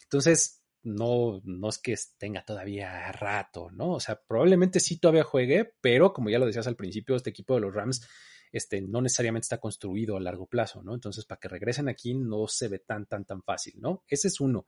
[0.04, 3.93] Entonces, no, no es que tenga todavía rato, ¿no?
[3.93, 7.56] O sea, probablemente sí todavía juegue, pero como ya lo decías al principio, este equipo
[7.56, 8.08] de los Rams
[8.54, 10.94] este, no necesariamente está construido a largo plazo, ¿no?
[10.94, 14.04] Entonces, para que regresen aquí no se ve tan, tan, tan fácil, ¿no?
[14.08, 14.68] Ese es uno.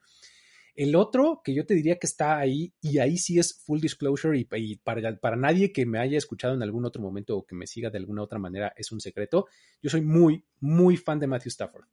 [0.74, 4.38] El otro que yo te diría que está ahí, y ahí sí es full disclosure,
[4.38, 7.68] y, para, para, nadie que me haya escuchado en algún otro momento o que me
[7.68, 9.48] siga de alguna otra manera es un secreto,
[9.84, 11.86] yo soy muy, muy fan de Matthew Stafford.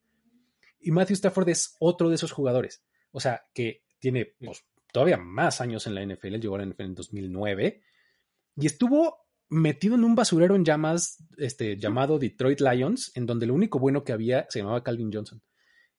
[0.81, 5.61] Y Matthew Stafford es otro de esos jugadores, o sea, que tiene pues, todavía más
[5.61, 7.83] años en la NFL, llegó a la NFL en 2009,
[8.57, 9.22] y estuvo
[9.53, 14.03] metido en un basurero en llamas este, llamado Detroit Lions, en donde lo único bueno
[14.03, 15.43] que había se llamaba Calvin Johnson.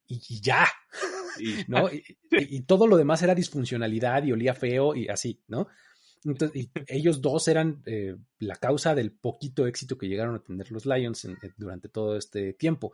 [0.07, 0.67] Y, ya,
[1.67, 1.87] ¿no?
[2.31, 5.67] Y, todo lo demás era disfuncionalidad y olía feo y así, ¿no?
[6.53, 10.85] y ellos dos eran eh, la causa del poquito éxito que llegaron a tener los
[10.85, 12.93] Lions durante todo este tiempo.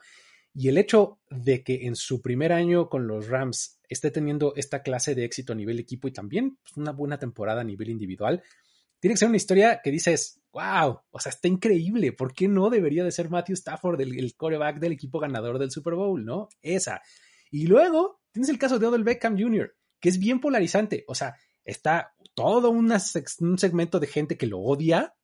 [0.53, 4.81] Y el hecho de que en su primer año con los Rams esté teniendo esta
[4.81, 8.41] clase de éxito a nivel equipo y también pues, una buena temporada a nivel individual,
[8.99, 12.11] tiene que ser una historia que dices, wow, o sea, está increíble.
[12.11, 15.71] ¿Por qué no debería de ser Matthew Stafford el, el coreback del equipo ganador del
[15.71, 16.49] Super Bowl, no?
[16.61, 17.01] Esa.
[17.51, 21.03] Y luego tienes el caso de Odell Beckham Jr., que es bien polarizante.
[21.07, 22.89] O sea, está todo un
[23.57, 25.15] segmento de gente que lo odia,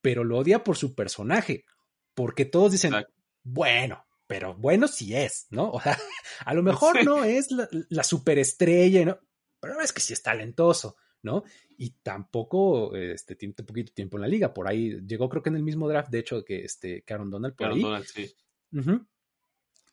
[0.00, 1.64] pero lo odia por su personaje.
[2.14, 2.92] Porque todos dicen,
[3.42, 5.70] bueno, pero bueno sí es, ¿no?
[5.70, 5.98] O sea,
[6.44, 9.18] a lo mejor no es la, superestrella, ¿no?
[9.60, 11.44] Pero es que sí es talentoso, ¿no?
[11.82, 14.54] Y tampoco este, tiene poquito tiempo en la liga.
[14.54, 17.56] Por ahí llegó, creo que en el mismo draft, de hecho, que, este, Aaron Donald
[17.56, 17.82] por ahí.
[17.82, 18.32] Donald, sí.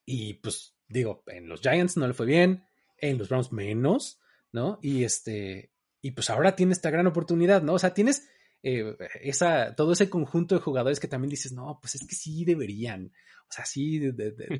[0.06, 2.64] Y pues digo, en los Giants no le fue bien,
[2.96, 4.20] en los Browns menos,
[4.52, 4.78] ¿no?
[4.84, 7.74] Y este, y pues ahora tiene esta gran oportunidad, ¿no?
[7.74, 8.30] O sea, tienes
[8.62, 12.46] eh, esa, todo ese conjunto de jugadores que también dices, no, pues es que sí
[12.46, 13.12] deberían.
[13.50, 14.00] O sea, sí,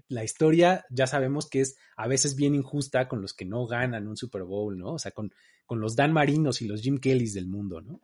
[0.08, 4.08] la historia ya sabemos que es a veces bien injusta con los que no ganan
[4.08, 4.94] un Super Bowl, ¿no?
[4.94, 5.32] O sea, con,
[5.70, 8.02] con los Dan Marinos y los Jim Kellys del mundo, ¿no?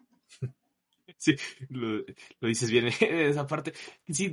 [1.18, 1.36] Sí,
[1.70, 2.04] lo,
[2.42, 3.74] dices bien esa parte.
[4.08, 4.32] Sí,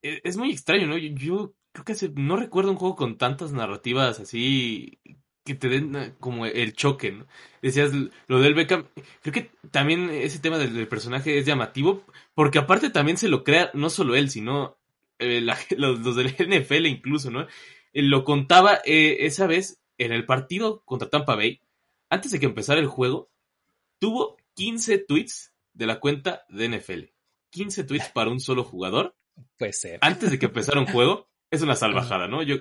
[0.00, 0.96] e, es muy extraño, ¿no?
[0.96, 5.00] Yo, creo que no recuerdo un juego con tantas narrativas así
[5.44, 7.26] que te den eh, como el choque, ¿no?
[7.60, 7.90] Decías
[8.28, 8.86] lo del Beckham,
[9.20, 12.04] creo que también ese tema del, personaje es llamativo,
[12.34, 14.78] porque aparte también se lo crea no solo él, sino
[15.18, 15.40] eh,
[15.76, 17.48] los, del NFL incluso, ¿no?
[17.92, 21.60] lo contaba eh, esa vez en el partido contra Tampa Bay,
[22.10, 23.30] antes de que empezara el juego,
[23.98, 27.04] tuvo 15 tweets de la cuenta de NFL.
[27.50, 29.16] 15 tweets para un solo jugador.
[29.56, 29.98] Puede ser.
[30.02, 32.42] Antes de que empezara un juego, es una salvajada, ¿no?
[32.42, 32.56] Yo,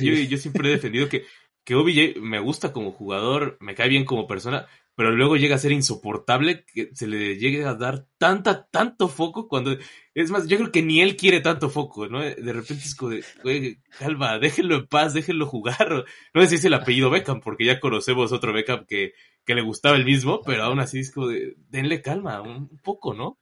[0.00, 1.26] yo, siempre he defendido que,
[1.64, 5.58] que OBJ me gusta como jugador, me cae bien como persona, pero luego llega a
[5.58, 9.76] ser insoportable que se le llegue a dar tanta, tanto foco cuando...
[10.14, 12.20] Es más, yo creo que ni él quiere tanto foco, ¿no?
[12.20, 16.04] De repente es como de, güey, calma, déjenlo en paz, déjenlo jugar.
[16.34, 19.12] No sé si es el apellido Beckham, porque ya conocemos otro Beckham que,
[19.46, 23.14] que le gustaba el mismo, pero aún así es como de, denle calma, un poco,
[23.14, 23.38] ¿no?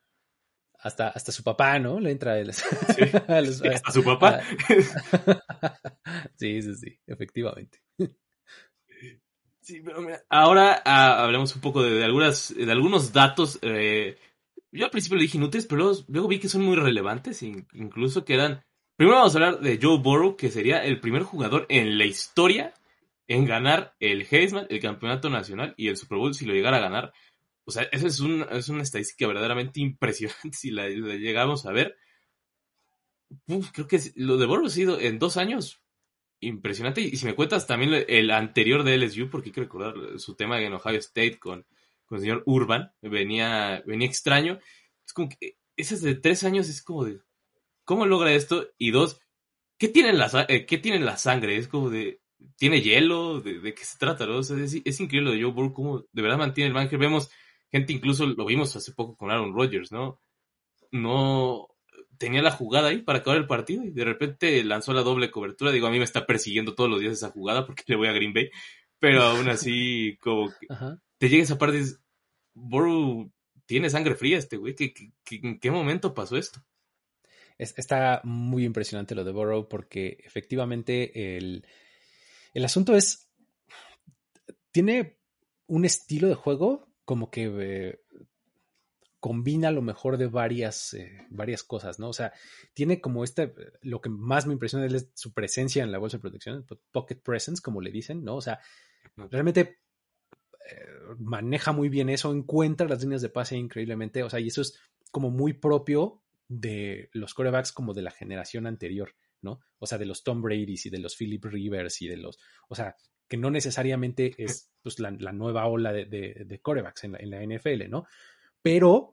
[0.83, 2.01] hasta, hasta su papá, ¿no?
[2.01, 4.41] Le entra el, hasta su papá.
[6.37, 7.83] sí, sí, sí, efectivamente.
[9.61, 13.59] Sí, pero mira, ahora ah, hablemos un poco de, algunas, de algunos datos.
[13.63, 14.17] Eh,
[14.73, 18.35] yo al principio le dije inútiles, pero luego, vi que son muy relevantes, incluso que
[18.35, 18.65] eran...
[18.97, 22.75] Primero vamos a hablar de Joe Burrow, que sería el primer jugador en la historia
[23.29, 26.81] en ganar el Heisman, el campeonato nacional y el Super Bowl si lo llegara a
[26.81, 27.13] ganar.
[27.65, 28.21] O sea, esa es,
[28.51, 31.97] es una estadística verdaderamente impresionante si la, llegamos a ver.
[33.47, 35.81] creo que lo de Borro ha sido en dos años
[36.41, 37.01] impresionante.
[37.01, 40.73] Y si me cuentas también el anterior de LSU, porque que recordar su tema en
[40.73, 41.67] Ohio State con,
[42.07, 44.59] con el señor Urban, venía, venía extraño.
[45.07, 47.21] Es como que esas de tres años es como de,
[47.85, 48.69] ¿cómo logra esto?
[48.79, 49.21] Y dos,
[49.79, 51.57] ¿qué tiene la, eh, ¿qué tiene la sangre?
[51.57, 52.21] Es como de,
[52.57, 53.41] ¿tiene hielo?
[53.41, 54.27] ¿De, qué se trata?
[54.27, 54.41] ¿no?
[54.41, 56.99] es, es, increíble lo de Joe Burrow, cómo de verdad mantiene el manager.
[56.99, 57.31] Vemos
[57.71, 60.21] gente incluso lo vimos hace poco con Aaron Rodgers, ¿no?
[60.91, 61.69] No
[62.21, 65.73] tenía la jugada ahí para acabar el partido y de repente lanzó la doble cobertura.
[65.73, 68.13] Digo, a mí me está persiguiendo todos los días esa jugada porque le voy a
[68.13, 68.51] Green Bay,
[68.99, 70.67] pero aún así, como que
[71.17, 72.01] te llega esa parte y dices,
[72.53, 73.33] Borough
[73.65, 74.77] tiene sangre fría este güey.
[75.31, 76.63] en qué momento pasó esto?
[77.59, 81.67] está muy impresionante lo de Burrow porque efectivamente el,
[82.55, 83.31] el asunto es,
[84.73, 85.19] tiene
[85.67, 88.00] un estilo de juego como que eh,
[89.21, 92.09] combina lo mejor de varias, eh, varias cosas, ¿no?
[92.09, 92.33] O sea,
[92.75, 96.23] tiene como este, lo que más me impresiona es su presencia en la bolsa de
[96.23, 98.37] protección, pocket presence, como le dicen, ¿no?
[98.37, 98.61] O sea,
[99.31, 99.81] realmente
[100.71, 100.87] eh,
[101.19, 104.79] maneja muy bien eso, encuentra las líneas de pase increíblemente, o sea, y eso es
[105.11, 109.61] como muy propio de los corebacks como de la generación anterior, ¿no?
[109.79, 112.75] O sea, de los Tom Brady's y de los Philip Rivers y de los, o
[112.75, 112.97] sea,
[113.29, 118.07] que no necesariamente es pues, la, nueva ola de, de, corebacks en la, NFL, ¿no?
[118.61, 119.10] Pero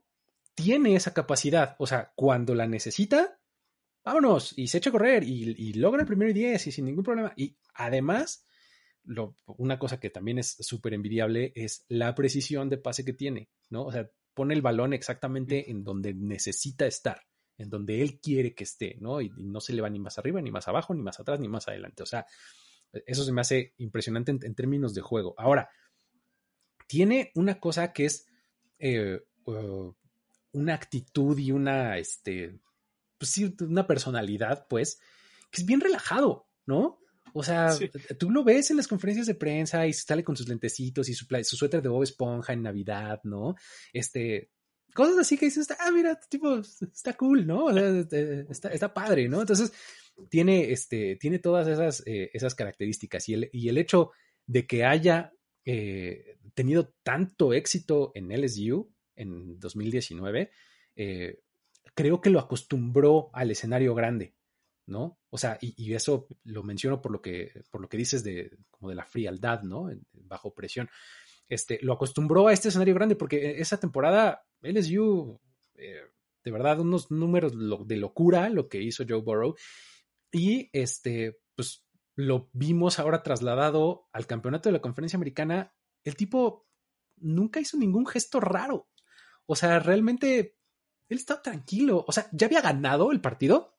[0.57, 3.39] tiene esa capacidad, o sea, cuando la necesita,
[4.03, 7.03] vámonos, y se echa a correr y, logra el primero y diez y sin ningún
[7.03, 7.31] problema.
[7.35, 8.43] Y además,
[9.03, 13.51] lo, una cosa que también es súper envidiable es la precisión de pase que tiene,
[13.69, 13.85] ¿no?
[13.85, 17.21] O sea, pone el balón exactamente en donde necesita estar,
[17.59, 19.21] en donde él quiere que esté, ¿no?
[19.21, 21.39] Y, y no se le va ni más arriba, ni más abajo, ni más atrás,
[21.39, 22.01] ni más adelante.
[22.01, 22.25] O sea,
[23.05, 25.35] eso se me hace impresionante en, términos de juego.
[25.37, 25.69] Ahora,
[26.87, 28.25] tiene una cosa que es
[28.79, 29.93] eh, uh,
[30.51, 32.60] una actitud y una, este,
[33.17, 34.99] pues sí, una personalidad, pues,
[35.51, 36.99] que es bien relajado, ¿no?
[37.33, 37.77] O sea,
[38.17, 41.25] tú lo ves en las conferencias de prensa y sale con sus lentecitos y su,
[41.43, 43.55] su suéter de Bob Esponja en Navidad, ¿no?
[43.93, 44.49] Este,
[44.93, 47.69] cosas así que dices, ah, mira, este tipo está cool, ¿no?
[47.69, 49.41] Este, está, está, padre, ¿no?
[49.41, 49.71] Entonces,
[50.29, 54.12] tiene, este, tiene todas esas, eh, esas características y el, y el hecho
[54.47, 55.33] de que haya
[55.65, 60.51] eh, tenido tanto éxito en LSU en 2019,
[60.95, 61.39] eh,
[61.93, 64.36] creo que lo acostumbró al escenario grande,
[64.86, 65.19] ¿no?
[65.30, 68.89] O sea, y, eso lo menciono por lo que, por lo que dices de, como
[68.89, 69.89] de la frialdad, ¿no?
[70.13, 70.89] bajo presión.
[71.49, 75.39] Este, lo acostumbró a este escenario grande porque esa temporada LSU,
[75.75, 76.01] eh,
[76.43, 77.53] de verdad, unos números
[77.88, 79.56] de locura lo que hizo Joe Burrow.
[80.32, 85.73] Y este, pues lo vimos ahora trasladado al campeonato de la conferencia americana.
[86.03, 86.67] El tipo
[87.17, 88.89] nunca hizo ningún gesto raro.
[89.47, 90.55] O sea, realmente
[91.10, 92.05] él estaba tranquilo.
[92.07, 93.75] O sea, ya había ganado el partido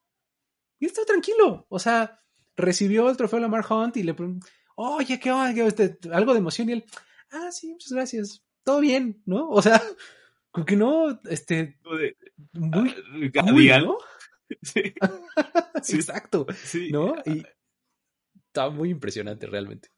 [0.81, 1.67] y él estaba tranquilo.
[1.69, 2.21] O sea,
[2.57, 5.65] recibió el trofeo Lamar Hunt y le preguntó, oye, ¿qué onda?
[5.65, 6.85] Este, algo de emoción y él,
[7.31, 8.45] ah, sí, muchas gracias.
[8.65, 9.49] Todo bien, ¿no?
[9.49, 9.81] O sea,
[10.51, 11.79] como que no, este,
[12.53, 13.99] muy, ah, ¿no?
[15.83, 15.97] Sí.
[15.97, 16.47] Exacto.
[16.65, 16.91] Sí.
[16.91, 17.15] ¿No?
[17.27, 17.45] Y
[18.47, 19.91] estaba muy impresionante realmente.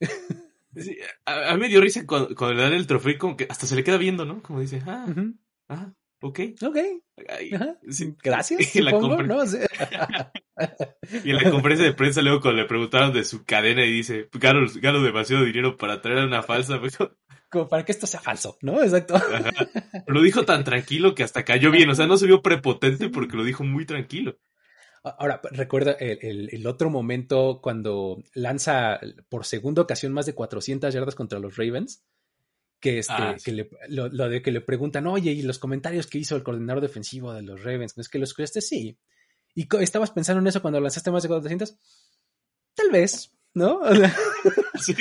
[0.77, 3.75] Sí, a, mí me dio risa cuando, le dan el trofeo como que hasta se
[3.75, 4.43] le queda viendo, ¿no?
[4.43, 5.07] Como dice, ah,
[5.71, 6.41] ah, ok.
[6.63, 6.79] Ok.
[8.23, 8.61] Gracias.
[8.75, 9.45] Y, la ¿no?
[11.25, 14.29] y en la conferencia de prensa luego cuando le preguntaron de su cadena y dice,
[14.33, 16.81] gano, gano demasiado dinero para traer una falsa.
[17.51, 18.81] Como para que esto sea falso, ¿no?
[18.81, 19.15] Exacto.
[20.07, 23.37] Lo dijo tan tranquilo que hasta cayó bien, o sea, no se vio prepotente porque
[23.37, 24.39] lo dijo muy tranquilo.
[25.03, 31.39] Ahora, recuerda el, otro momento cuando lanza por segunda ocasión más de 400 yardas contra
[31.39, 32.05] los Ravens,
[32.81, 36.19] que, este, ah, que le, lo, de que le preguntan, oye, y los comentarios que
[36.19, 38.61] hizo el coordinador defensivo de los Ravens, ¿no es que lo escuchaste?
[38.61, 38.99] Sí.
[39.55, 41.77] ¿Y estabas pensando en eso cuando lanzaste más de 400?
[42.75, 43.81] Tal vez, ¿no?
[44.81, 44.95] sí.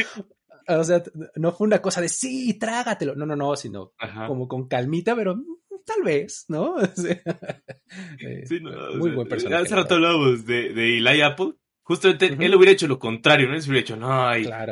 [0.67, 1.01] O sea,
[1.35, 3.15] no fue una cosa de sí, trágatelo.
[3.15, 3.93] No, no, no, sino
[4.27, 5.41] como con calmita, pero
[5.85, 6.75] tal vez, ¿no?
[6.95, 9.63] sí, no muy buen personaje.
[9.63, 11.53] Hace rato hablábamos de, de Eli Apple.
[11.89, 13.56] Justamente él hubiera hecho lo contrario, ¿no?
[13.56, 14.30] Él hubiera hecho, no,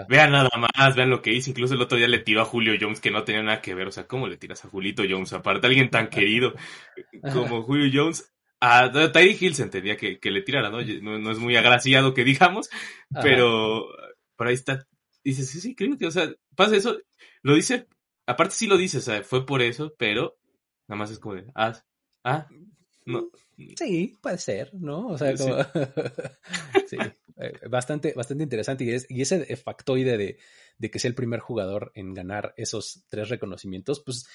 [0.07, 1.49] vean nada más, vean lo que hizo.
[1.49, 3.87] Incluso el otro día le tiró a Julio Jones, que no tenía nada que ver.
[3.87, 5.33] O sea, ¿cómo le tiras a Julito Jones?
[5.33, 6.53] Aparte, alguien tan querido
[7.33, 8.31] como Julio Jones.
[8.59, 10.77] A Tyree Hill se entendía que, que le tirara, ¿no?
[10.81, 11.31] ¿no?
[11.31, 12.69] es muy agraciado que digamos,
[13.21, 13.87] pero
[14.35, 14.87] por ahí está
[15.23, 16.97] dice, sí, sí, creo que, o sea, pasa eso,
[17.41, 17.87] lo dice,
[18.25, 20.37] aparte sí lo dice, o sea, fue por eso, pero
[20.87, 21.77] nada más es como de, ah,
[22.23, 22.47] ah,
[23.05, 23.29] no.
[23.75, 25.07] Sí, puede ser, ¿no?
[25.07, 25.55] O sea, como...
[26.87, 26.97] sí,
[27.37, 28.83] eh, bastante, bastante interesante.
[28.83, 30.37] Y, es, y ese factoide de,
[30.77, 34.27] de que sea el primer jugador en ganar esos tres reconocimientos, pues,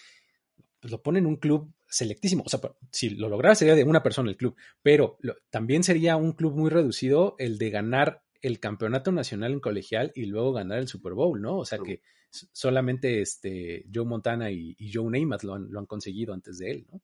[0.80, 2.42] pues lo pone en un club selectísimo.
[2.44, 5.18] O sea, si lo lograra sería de una persona el club, pero
[5.50, 10.26] también sería un club muy reducido el de ganar el campeonato nacional en colegial y
[10.26, 11.58] luego ganar el Super Bowl, ¿no?
[11.58, 16.34] O sea que solamente este Joe Montana y, Joe Namath lo han, lo han conseguido
[16.34, 17.00] antes de él, ¿no?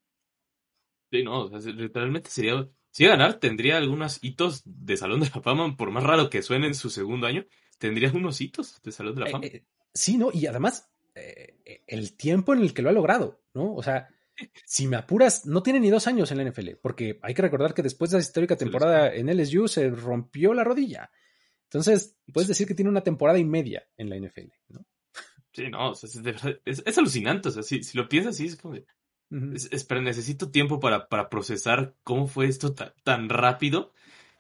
[1.11, 5.40] Sí, no, o sea, literalmente sería, si ganar, tendría algunos hitos de Salón de la
[5.40, 7.47] Fama, por más raro que suene en su segundo año,
[7.79, 9.47] tendría unos hitos de Salón de la eh, Fama.
[9.47, 10.31] Eh, sí, ¿no?
[10.33, 13.75] Y además, eh, el tiempo en el que lo ha logrado, ¿no?
[13.75, 14.09] O sea,
[14.64, 17.75] si me apuras, no tiene ni dos años en la NFL, porque hay que recordar
[17.75, 21.11] que después de esa histórica temporada en LSU se rompió la rodilla.
[21.64, 24.87] Entonces, puedes decir que tiene una temporada y media en la NFL, ¿no?
[25.53, 27.49] Sí, no, es, alucinante.
[27.49, 28.75] O sea, si, lo piensas así, es como
[29.31, 33.93] pero necesito tiempo para, para, procesar cómo fue esto tan, rápido.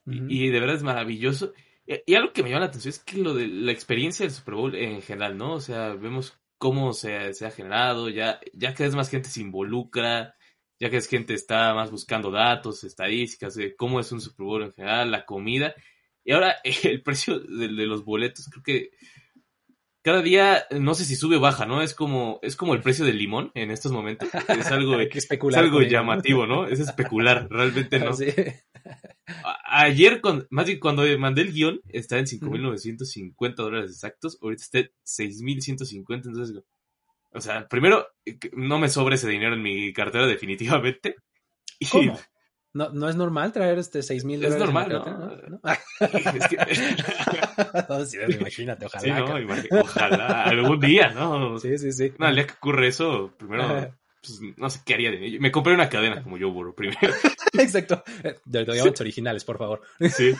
[0.06, 1.52] y, de verdad es maravilloso.
[1.86, 4.54] Y, algo que me llama la atención es que lo de la experiencia del Super
[4.54, 5.54] Bowl en general, ¿no?
[5.54, 9.40] O sea, vemos cómo se, se ha generado, ya, ya cada vez más gente se
[9.40, 10.34] involucra,
[10.80, 14.62] ya que es gente está más buscando datos, estadísticas de cómo es un Super Bowl
[14.62, 15.74] en general, la comida.
[16.24, 18.90] Y ahora el precio de, los boletos, creo que
[20.02, 21.82] cada día, no sé si sube o baja, ¿no?
[21.82, 24.28] Es como, es como el precio del limón en estos momentos.
[24.48, 26.66] Es algo, es algo llamativo, ¿no?
[26.66, 28.12] Es especular, realmente no.
[29.64, 34.90] Ayer, más bien cuando mandé el guion, estaba en 5.950 dólares exactos, ahorita está en
[35.04, 36.62] 6.150, entonces,
[37.32, 38.06] o sea, primero,
[38.52, 41.16] no me sobra ese dinero en mi cartera definitivamente.
[41.90, 42.18] ¿Cómo?
[42.74, 44.60] No, no es normal traer este seis mil dólares.
[44.60, 45.04] Es normal, ¿no?
[45.48, 45.60] ¿no?
[46.00, 48.32] es que...
[48.38, 49.02] imagínate, ojalá.
[49.02, 51.58] Sí, no, ojalá, algún día, ¿no?
[51.58, 52.12] Sí, sí, sí.
[52.18, 55.40] No, el día que ocurre eso, primero, pues, no sé qué haría de ello.
[55.40, 56.98] Me compré una cadena como yo, burro, primero.
[57.58, 58.02] Exacto.
[58.44, 59.80] De los originales, por favor.
[60.00, 60.34] Sí.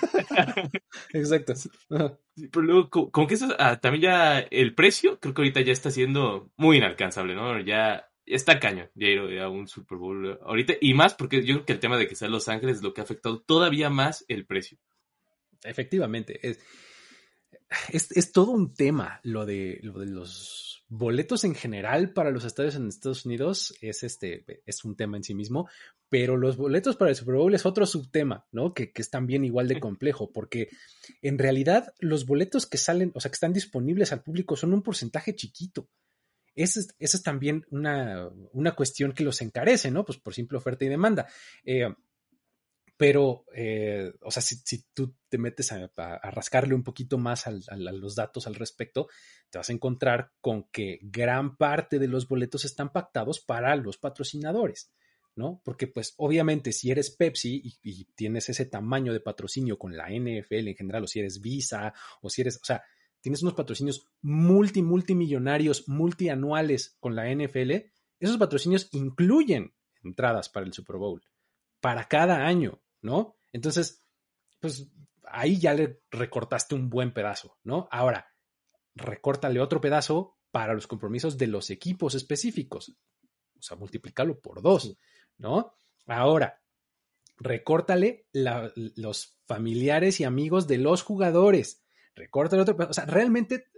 [1.13, 1.55] Exacto.
[1.89, 5.91] pero luego, como que eso, ah, también ya el precio, creo que ahorita ya está
[5.91, 7.59] siendo muy inalcanzable, ¿no?
[7.61, 10.75] Ya está caño ya ir a un Super Bowl ahorita.
[10.81, 12.95] Y más porque yo creo que el tema de que sea Los Ángeles es lo
[12.95, 14.79] que ha afectado todavía más el precio.
[15.65, 16.39] Efectivamente.
[16.49, 16.61] Es,
[17.91, 22.45] es, es, todo un tema lo de, lo de los boletos en general para los
[22.45, 25.69] estadios en Estados Unidos es este es un tema en sí mismo,
[26.09, 28.73] pero los boletos para el Super Bowl es otro subtema, ¿no?
[28.73, 30.71] Que, que, es también igual de complejo, porque
[31.21, 34.83] en realidad los boletos que salen, o sea, que están disponibles al público son un
[34.83, 35.89] porcentaje chiquito.
[36.59, 40.05] Esa es, también una, una, cuestión que los encarece, ¿no?
[40.05, 41.29] Pues por simple oferta y demanda.
[41.65, 41.89] Eh,
[42.97, 47.47] pero, eh, o sea, si, si, tú te metes a, a, rascarle un poquito más
[47.47, 49.07] a los datos al respecto,
[49.51, 53.97] te vas a encontrar con que gran parte de los boletos están pactados para los
[53.97, 54.91] patrocinadores.
[55.37, 55.63] ¿no?
[55.65, 60.09] Porque pues obviamente si eres Pepsi y, y, tienes ese tamaño de patrocinio con la
[60.09, 62.83] NFL en general, o si eres Visa, o si eres, o sea,
[63.21, 67.73] tienes unos patrocinios multi, multimillonarios, multianuales con la NFL,
[68.21, 71.23] esos patrocinios incluyen entradas para el Super Bowl,
[71.81, 73.37] para cada año, ¿no?
[73.53, 74.05] Entonces,
[74.61, 74.89] pues
[75.25, 77.89] ahí ya le recortaste un buen pedazo, ¿no?
[77.91, 78.27] Ahora,
[78.95, 82.97] recórtale otro pedazo para los compromisos de los equipos específicos.
[83.59, 84.97] O sea, multiplícalo por dos,
[85.37, 85.75] ¿no?
[86.07, 86.63] Ahora,
[87.37, 91.85] recórtale la, los familiares y amigos de los jugadores.
[92.19, 92.91] Recórtale otro pedazo.
[92.91, 93.69] O sea, realmente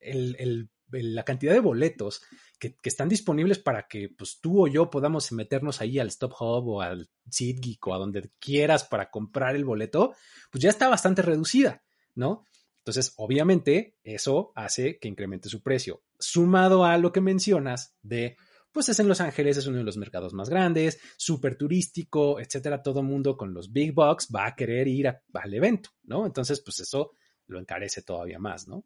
[0.00, 2.22] el, el, la cantidad de boletos
[2.58, 6.68] que, están disponibles para que pues, tú o yo podamos meternos ahí al Stop Hub
[6.68, 10.14] o al SeatGeek o a donde quieras para comprar el boleto,
[10.50, 11.82] pues ya está bastante reducida,
[12.14, 12.44] ¿no?
[12.78, 16.02] Entonces, obviamente, eso hace que incremente su precio.
[16.18, 18.36] Sumado a lo que mencionas de,
[18.72, 22.82] pues es en Los Ángeles, es uno de los mercados más grandes, súper turístico, etcétera.
[22.82, 26.26] Todo mundo con los big bucks va a querer ir al evento, ¿no?
[26.26, 27.12] Entonces, pues eso
[27.46, 28.84] lo encarece todavía más, ¿no?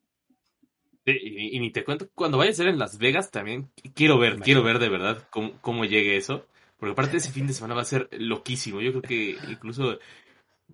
[1.05, 4.35] Y, y, ni te cuento, cuando vaya a ser en Las Vegas también, quiero ver,
[4.35, 4.44] Imagínate.
[4.44, 6.47] quiero ver de verdad cómo, cómo llegue eso.
[6.79, 8.81] Porque aparte ese fin de semana va a ser loquísimo.
[8.81, 9.99] Yo creo que incluso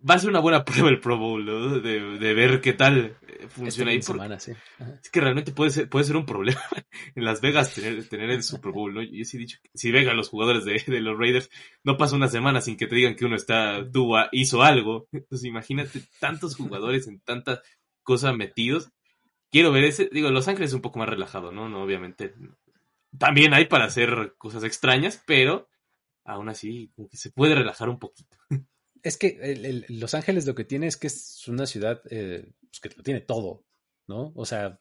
[0.09, 1.81] va a ser una buena prueba el Pro Bowl, ¿no?
[1.81, 3.17] De, de ver qué tal
[3.49, 4.17] funciona este ahí.
[4.17, 4.53] Semana, sí.
[5.03, 6.61] Es que realmente puede ser, puede ser un problema
[7.15, 9.03] en Las Vegas tener, tener el Super Bowl, ¿no?
[9.03, 11.51] Yo sí he dicho que si vengan los jugadores de, de, los Raiders,
[11.83, 15.09] no pasa una semana sin que te digan que uno está, tuvo, hizo algo.
[15.13, 17.61] Entonces imagínate tantos jugadores en tantas
[18.03, 18.91] cosas metidos.
[19.51, 21.69] Quiero ver ese, digo, Los Ángeles es un poco más relajado, ¿no?
[21.69, 22.35] No, obviamente.
[23.17, 25.69] También hay para hacer cosas extrañas, pero
[26.25, 28.37] aún así, como que se puede relajar un poquito.
[29.05, 32.51] Es que el, el, Los Ángeles lo que tiene es que es una ciudad eh,
[32.63, 33.65] pues que lo tiene todo,
[34.09, 34.33] ¿no?
[34.35, 34.81] O sea,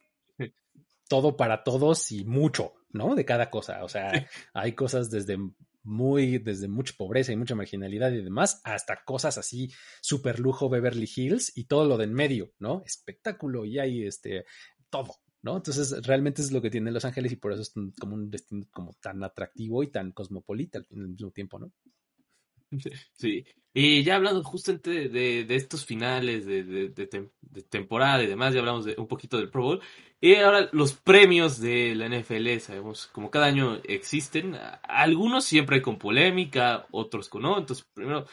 [1.08, 3.14] todo para todos y mucho, ¿no?
[3.14, 3.84] De cada cosa.
[3.84, 4.10] O sea,
[4.54, 5.38] hay cosas desde
[5.82, 11.08] muy, desde mucha pobreza y mucha marginalidad y demás, hasta cosas así, super lujo Beverly
[11.14, 12.82] Hills y todo lo de en medio, ¿no?
[12.86, 14.46] Espectáculo y hay este,
[14.88, 15.56] todo, ¿no?
[15.56, 18.66] Entonces, realmente es lo que tiene Los Ángeles y por eso es como un destino
[18.70, 21.70] como tan atractivo y tan cosmopolita al mismo tiempo, ¿no?
[23.12, 23.44] Sí,
[23.76, 28.60] y ya hablando justamente de, de, de estos finales de, de, temporada y demás, ya
[28.60, 29.80] hablamos un poquito del Pro Bowl.
[30.20, 35.98] Y ahora los premios de la NFL, sabemos, como cada año existen, algunos siempre con
[35.98, 37.58] polémica, otros con no.
[37.58, 38.26] Entonces, primero,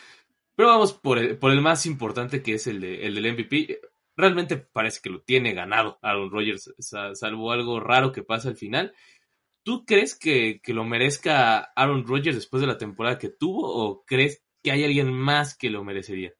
[0.56, 3.82] pero vamos por el, por el más importante que es el, de, el del MVP.
[4.15, 8.94] Realmente parece que lo tiene ganado Aaron Rodgers, salvo algo raro que pasa al final.
[9.63, 14.04] ¿Tú crees que, que, lo merezca Aaron Rodgers después de la temporada que tuvo o
[14.06, 16.34] crees que hay alguien más que lo merecería?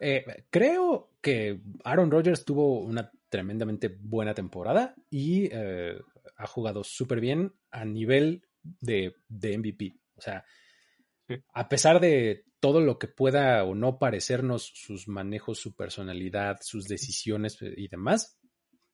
[0.00, 5.98] Eh, creo que Aaron Rodgers tuvo una tremendamente buena temporada y eh,
[6.36, 9.96] ha jugado súper bien a nivel de, de, MVP.
[10.16, 10.44] O sea,
[11.26, 11.36] sí.
[11.52, 16.86] a pesar de todo lo que pueda o no parecernos sus manejos, su personalidad, sus
[16.86, 18.38] decisiones y demás,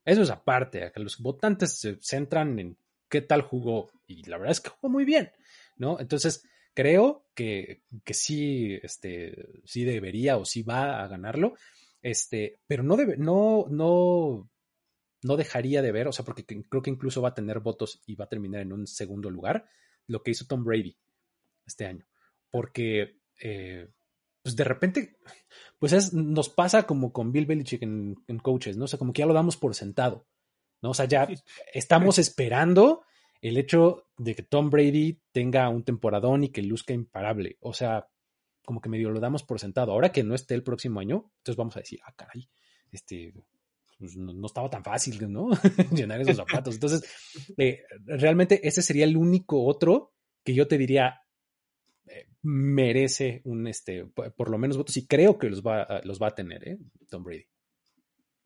[0.05, 2.77] eso es aparte, los votantes se centran en
[3.09, 5.31] qué tal jugó y la verdad es que jugó muy bien,
[5.77, 5.99] ¿no?
[6.01, 11.55] Entonces, creo que, que sí, este, sí debería o sí va a ganarlo,
[12.03, 14.49] este, pero no debe, no, no,
[15.23, 18.15] no dejaría de ver, o sea, porque creo que incluso va a tener votos y
[18.15, 19.69] va a terminar en un segundo lugar,
[20.07, 20.97] lo que hizo Tom Brady
[21.67, 22.07] este año,
[22.51, 23.89] porque eh,
[24.43, 25.17] pues de repente,
[25.79, 28.85] pues es, nos pasa como con Bill Belichick en, en, coaches, ¿no?
[28.85, 30.27] O sea, como que ya lo damos por sentado,
[30.83, 30.91] ¿no?
[30.91, 31.29] O sea, ya
[31.73, 33.03] estamos esperando
[33.41, 37.57] el hecho de que Tom Brady tenga un temporadón y que luzca imparable.
[37.61, 38.09] O sea,
[38.65, 39.93] como que medio lo damos por sentado.
[39.93, 42.49] Ahora que no esté el próximo año, entonces vamos a decir, ah, caray,
[42.93, 43.33] este,
[43.99, 45.51] pues no, no, estaba tan fácil, ¿no?
[45.93, 46.75] Llenar esos zapatos.
[46.75, 47.03] Entonces,
[47.57, 50.15] eh, realmente ese sería el único otro
[50.45, 51.23] que yo te diría,
[52.43, 56.35] merece un, este, por lo menos votos y creo que los va, los va a
[56.35, 56.79] tener, ¿eh?
[57.09, 57.45] Tom Brady.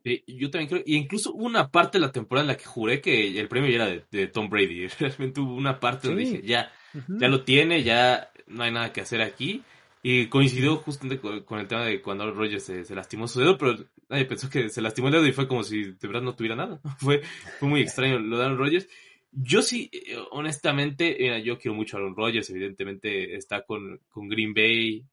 [0.04, 3.00] Sí, yo también creo, y incluso una parte de la temporada en la que juré
[3.00, 4.86] que el premio ya era de, de Tom Brady.
[4.98, 6.08] Realmente hubo una parte sí.
[6.08, 7.20] donde dije, ya, uh -huh.
[7.20, 9.62] ya lo tiene, ya no hay nada que hacer aquí.
[10.02, 13.74] Y coincidió justamente con, el tema de cuando Aaron Rodgers se, lastimó su dedo, pero
[14.10, 16.54] nadie pensó que se lastimó el dedo y fue como si de verdad no tuviera
[16.54, 16.78] nada.
[16.98, 17.22] fue,
[17.58, 18.86] fue muy extraño lo de Aaron Rodgers.
[19.36, 24.54] Yo sí, eh, honestamente, yo quiero mucho a Aaron Rodgers, evidentemente está con, con Green
[24.54, 25.04] Bay,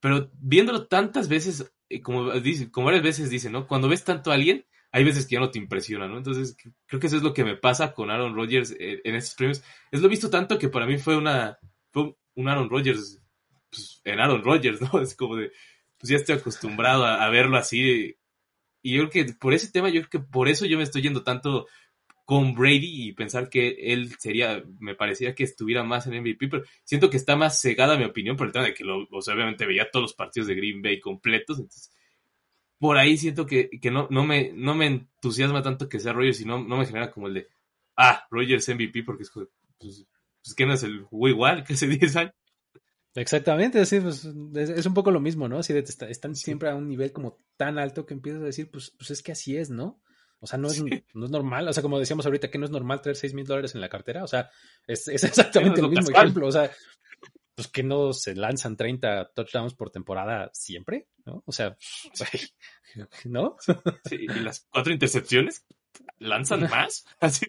[0.00, 2.30] pero viéndolo tantas veces, eh, como,
[2.70, 3.66] como varias veces dice, ¿no?
[3.66, 6.16] Cuando ves tanto a alguien, hay veces que ya no te impresiona, ¿no?
[6.16, 9.34] Entonces, creo que eso es lo que me pasa con Aaron Rodgers eh, en estos
[9.34, 9.62] premios.
[9.90, 11.58] Es lo visto tanto que para mí fue una,
[11.90, 13.20] fue un Aaron Rodgers
[13.70, 15.00] pues, en Aaron Rodgers, ¿no?
[15.00, 15.52] Es como de,
[15.98, 18.16] pues ya estoy acostumbrado a, verlo así.
[18.82, 21.02] Y yo creo que por ese tema, yo creo que por eso yo me estoy
[21.02, 21.66] yendo tanto
[22.26, 26.64] con Brady y pensar que él sería, me parecía que estuviera más en MVP, pero
[26.82, 29.34] siento que está más cegada mi opinión por el tema de que lo, o sea,
[29.34, 31.92] obviamente veía todos los partidos de Green Bay completos, entonces
[32.78, 36.40] por ahí siento que, que no, no, me, no me entusiasma tanto que sea Rogers
[36.40, 37.48] y no, no me genera como el de,
[37.96, 39.48] ah, Rogers MVP porque es, pues,
[40.42, 42.34] pues que no es el jugó igual que hace 10 años.
[43.14, 45.60] Exactamente, sí, pues, es, un poco lo mismo, ¿no?
[45.60, 48.90] Así de, están siempre a un nivel como tan alto que empiezas a decir, pues,
[48.90, 50.02] pues es que así es, ¿no?
[50.46, 52.70] O sea, no es, no es normal, o sea, como decíamos ahorita, que no es
[52.70, 54.48] normal traer 6 mil dólares en la cartera, o sea,
[54.86, 56.70] es, es exactamente el mismo ejemplo, o sea,
[57.56, 61.42] pues que no se lanzan 30 touchdowns por temporada siempre, ¿no?
[61.46, 61.76] O sea,
[63.24, 63.56] ¿no?
[64.04, 65.66] Sí, y las cuatro intercepciones
[66.20, 67.46] lanzan más, así.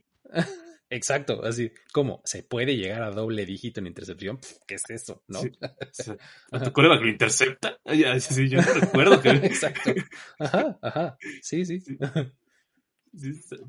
[0.90, 5.22] Exacto, así como se puede llegar a doble dígito en intercepción, ¿qué es eso?
[5.28, 5.42] ¿No?
[5.42, 5.52] Sí.
[6.64, 7.78] ¿Tu colega que lo intercepta?
[8.20, 9.30] Sí, yo no recuerdo que.
[9.30, 9.94] Exacto.
[10.40, 11.18] Ajá, ajá.
[11.42, 11.84] Sí, sí.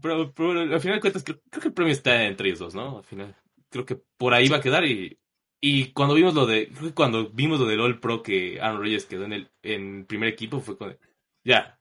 [0.01, 2.99] Pero, al final de cuentas, creo, que el premio está entre ellos dos, ¿no?
[2.99, 3.37] Al final,
[3.71, 5.19] creo que por ahí va a quedar y.
[5.61, 6.69] Y cuando vimos lo de.
[6.69, 10.07] Creo que cuando vimos lo del All Pro que Aaron Rodgers quedó en el en
[10.07, 10.97] primer equipo fue cuando.
[11.43, 11.81] Ya.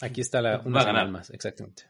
[0.00, 1.84] Aquí está la, una ganar más, exactamente.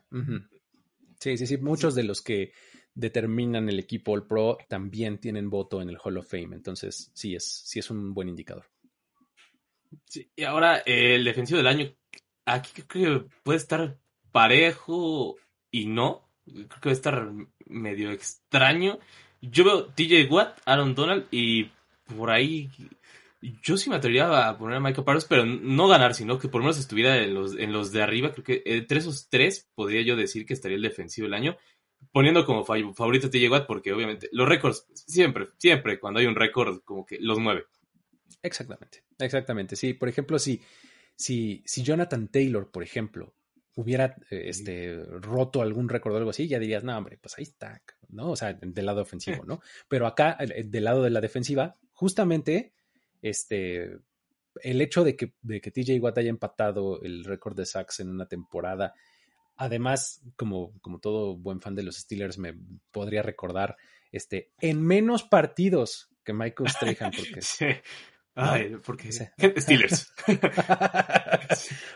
[1.20, 1.58] Sí, sí, sí.
[1.58, 2.52] Muchos de los que
[2.94, 6.56] determinan el equipo All Pro también tienen voto en el Hall of Fame.
[6.56, 8.64] Entonces, sí es, sí es un buen indicador.
[10.06, 11.92] Sí, y ahora el defensivo del año.
[12.46, 13.98] Aquí creo que puede estar
[14.36, 15.38] parejo
[15.70, 16.28] y no.
[16.44, 17.32] Creo que va a estar
[17.64, 18.98] medio extraño.
[19.40, 21.70] Yo veo TJ Watt, Aaron Donald y
[22.14, 22.68] por ahí
[23.62, 26.60] yo sí me atrevería a poner a Michael Parsons, pero no ganar, sino que por
[26.60, 28.32] lo menos estuviera en los, en los de arriba.
[28.32, 31.56] Creo que entre esos tres podría yo decir que estaría el defensivo del año,
[32.12, 36.82] poniendo como favorito TJ Watt, porque obviamente los récords, siempre, siempre cuando hay un récord,
[36.84, 37.64] como que los mueve.
[38.42, 39.76] Exactamente, exactamente.
[39.76, 40.60] Sí, por ejemplo, si,
[41.14, 43.35] si, si Jonathan Taylor, por ejemplo,
[43.76, 47.44] hubiera eh, este, roto algún récord o algo así, ya dirías, no, hombre, pues ahí
[47.44, 48.30] está, ¿no?
[48.30, 49.60] O sea, del lado ofensivo, ¿no?
[49.88, 52.72] Pero acá, del lado de la defensiva, justamente
[53.22, 53.98] este,
[54.62, 58.08] el hecho de que, de que TJ Watt haya empatado el récord de sacks en
[58.08, 58.94] una temporada,
[59.56, 62.54] además, como, como todo buen fan de los Steelers, me
[62.90, 63.76] podría recordar
[64.10, 67.42] este, en menos partidos que Michael Strahan, porque
[68.38, 70.12] Ay, porque Steelers.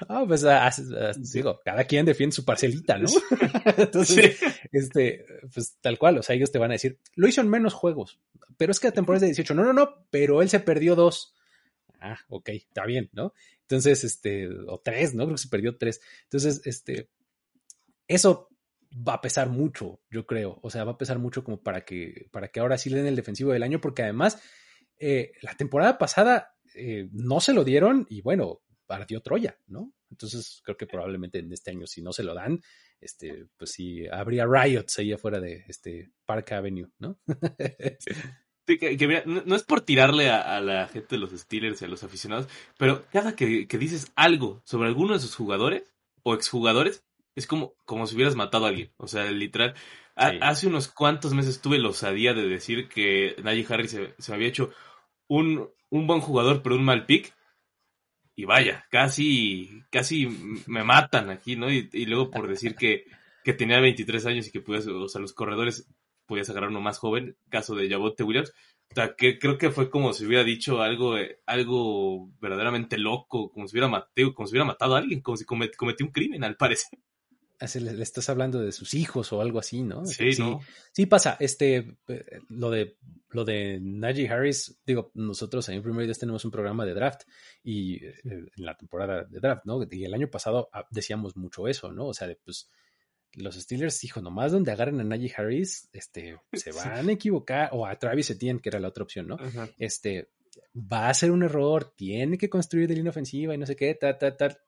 [0.08, 3.08] ah, pues ah, ah, digo, cada quien defiende su parcelita, ¿no?
[3.76, 4.40] Entonces,
[4.72, 7.74] este, pues tal cual, o sea, ellos te van a decir, lo hizo en menos
[7.74, 8.20] juegos,
[8.56, 9.54] pero es que la temporada es de 18.
[9.54, 11.34] No, no, no, pero él se perdió dos.
[12.00, 13.34] Ah, ok, está bien, ¿no?
[13.60, 15.24] Entonces, este, o tres, ¿no?
[15.24, 16.00] Creo que se perdió tres.
[16.22, 17.10] Entonces, este,
[18.08, 18.48] eso
[18.92, 20.58] va a pesar mucho, yo creo.
[20.62, 23.08] O sea, va a pesar mucho como para que, para que ahora sí le den
[23.08, 24.40] el defensivo del año, porque además
[25.00, 29.92] eh, la temporada pasada eh, no se lo dieron y bueno, partió Troya, ¿no?
[30.10, 32.60] Entonces creo que probablemente en este año si no se lo dan,
[33.00, 37.18] este, pues sí, habría riots ahí afuera de este Park Avenue, ¿no?
[39.26, 42.46] no, es por tirarle a, la gente de los Steelers y a los aficionados,
[42.76, 45.84] pero cada que, dices algo sobre alguno de sus jugadores
[46.22, 48.92] o exjugadores, es como, como si hubieras matado a alguien.
[48.98, 49.74] O sea, literal.
[50.14, 54.48] hace unos cuantos meses tuve la osadía de decir que Najee Harris se, se había
[54.48, 54.70] hecho
[55.30, 57.34] un, buen jugador, pero un mal pick.
[58.36, 60.26] Y vaya, casi, casi
[60.66, 61.70] me matan aquí, ¿no?
[61.70, 63.04] Y, luego por decir que,
[63.44, 65.86] que, tenía 23 años y que podías, o sea, los corredores
[66.26, 68.52] podías agarrar uno más joven, caso de Jabote Williams.
[68.90, 71.14] O sea, que creo que fue como si hubiera dicho algo,
[71.46, 75.44] algo verdaderamente loco, como si hubiera matado, como si hubiera matado a alguien, como si
[75.44, 76.98] cometió un crimen, al parecer
[77.80, 80.06] le, estás hablando de sus hijos o algo así, ¿no?
[80.06, 80.60] Sí, sí, ¿no?
[80.92, 81.36] sí pasa.
[81.40, 82.96] Este, eh, lo de
[83.30, 87.22] lo de Najee Harris, digo, nosotros en Premier League tenemos un programa de draft
[87.62, 89.86] y eh, en la temporada de draft, ¿no?
[89.88, 92.06] Y el año pasado ah, decíamos mucho eso, ¿no?
[92.06, 92.70] O sea, de, pues
[93.34, 97.86] los Steelers, hijo, nomás donde agarren a Najee Harris, este, se van a equivocar, o
[97.86, 99.36] a Travis Etienne, que era la otra opción, ¿no?
[99.78, 100.30] Este,
[100.74, 103.94] va a ser un error, tiene que construir de línea ofensiva y no sé qué,
[103.94, 104.58] tal, tal, tal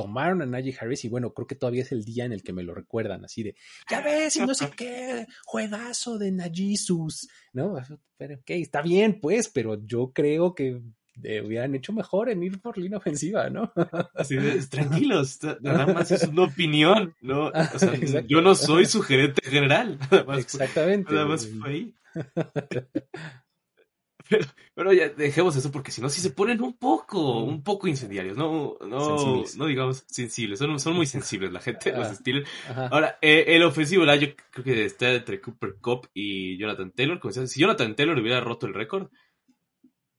[0.00, 2.54] tomaron a Najee Harris y bueno, creo que todavía es el día en el que
[2.54, 3.54] me lo recuerdan, así de,
[3.90, 7.74] ya ves, y no sé qué, juegazo de Najee Sus, ¿no?
[8.16, 10.80] Pero, ok, está bien, pues, pero yo creo que
[11.44, 13.70] hubieran hecho mejor en ir por línea ofensiva, ¿no?
[14.14, 17.52] Así de, tranquilos, nada más es una opinión, ¿no?
[17.74, 19.98] O sea, yo no soy su gerente general.
[20.38, 21.12] Exactamente.
[21.12, 21.94] nada más fue ahí.
[24.74, 28.36] Pero, ya dejemos eso porque si no, si se ponen un poco, un poco incendiarios,
[28.36, 32.48] no, no, no digamos sensibles, son, son muy sensibles la gente, los estilos.
[32.90, 37.20] Ahora, eh, el ofensivo, yo creo que está entre Cooper Cup y Jonathan Taylor.
[37.20, 39.10] Como si Jonathan Taylor hubiera roto el récord,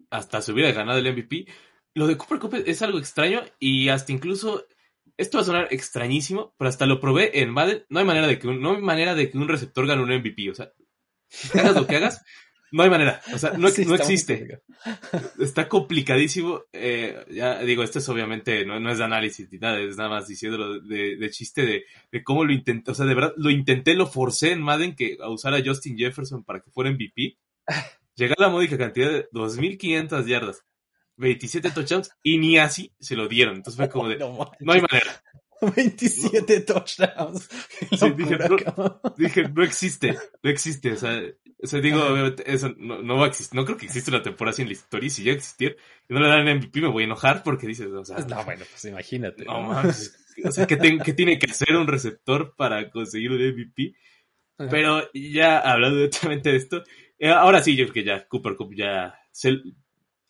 [0.10, 1.48] hasta se hubiera ganado el MVP.
[1.94, 4.66] Lo de Cooper Cup es algo extraño y hasta incluso
[5.18, 7.86] esto va a sonar extrañísimo, pero hasta lo probé en Madden.
[7.90, 10.14] No hay manera de que un, no hay manera de que un receptor gane un
[10.14, 10.50] MVP.
[10.50, 10.72] O sea,
[11.54, 12.24] hagas lo que hagas,
[12.72, 14.62] no hay manera, o sea, no, no existe.
[15.40, 16.64] Está complicadísimo.
[16.72, 20.10] Eh, ya digo, esto es obviamente, no, no, es de análisis ni nada, es nada
[20.10, 22.92] más diciéndolo de, de chiste de, de, cómo lo intenté.
[22.92, 25.98] O sea, de verdad, lo intenté, lo forcé en Madden que, a usar a Justin
[25.98, 27.38] Jefferson para que fuera MVP.
[28.16, 30.66] Llegar a la módica cantidad de 2.500 yardas,
[31.18, 33.56] 27 touchdowns, y ni así se lo dieron.
[33.56, 35.24] Entonces fue como de, no hay manera.
[35.76, 37.48] 27 touchdowns.
[38.18, 40.94] dije, no, dije, no, existe, no existe.
[40.94, 41.22] O sea,
[41.62, 42.02] o sea digo,
[42.46, 43.56] eso no, no, va a existir.
[43.56, 45.08] No creo que exista una temporada en la historia.
[45.08, 45.78] Y si llega a existir
[46.10, 48.18] y no le dan MVP, me voy a enojar porque dices, o sea.
[48.20, 49.46] No, bueno, pues imagínate.
[49.46, 50.18] No, mames.
[50.44, 53.94] O sea, ¿qué, ¿qué, tiene que hacer un receptor para conseguir un MVP?
[54.70, 56.84] Pero ya hablando directamente de esto,
[57.20, 59.60] eh, ahora sí, yo creo que ya Cooper Cup ya se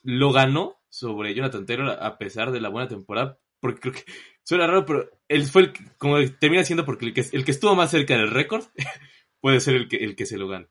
[0.04, 4.04] lo ganó sobre Jonathan Taylor a pesar de la buena temporada, porque creo que
[4.44, 7.52] suena raro, pero él fue el que, como termina siendo porque el que, el que
[7.52, 8.66] estuvo más cerca del récord
[9.40, 10.68] puede ser el que, el que se lo gane.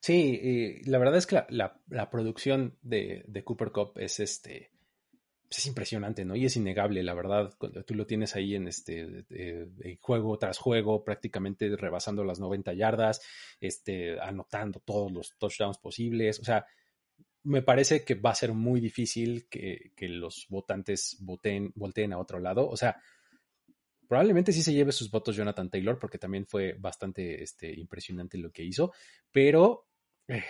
[0.00, 4.72] Sí, la verdad es que la, la, producción de, de, Cooper Cup es este
[5.52, 6.34] pues es impresionante, ¿no?
[6.34, 9.26] Y es innegable, la verdad, cuando tú lo tienes ahí en este
[10.00, 13.20] juego tras juego, prácticamente rebasando las 90 yardas,
[13.60, 16.64] este, anotando todos los touchdowns posibles, o sea,
[17.44, 22.38] me parece que va a ser muy difícil que, los votantes voten, volteen a otro
[22.38, 22.68] lado.
[22.68, 23.00] O sea,
[24.08, 28.52] probablemente sí se lleve sus votos Jonathan Taylor, porque también fue bastante este, impresionante lo
[28.52, 28.92] que hizo,
[29.30, 29.86] pero
[30.28, 30.44] eh,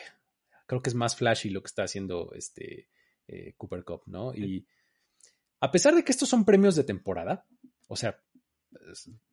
[0.66, 2.88] creo que es más flashy lo que está haciendo este
[3.28, 4.34] eh, Cooper Cup, ¿no?
[4.34, 4.66] Y
[5.60, 7.46] a pesar de que estos son premios de temporada,
[7.88, 8.20] o sea,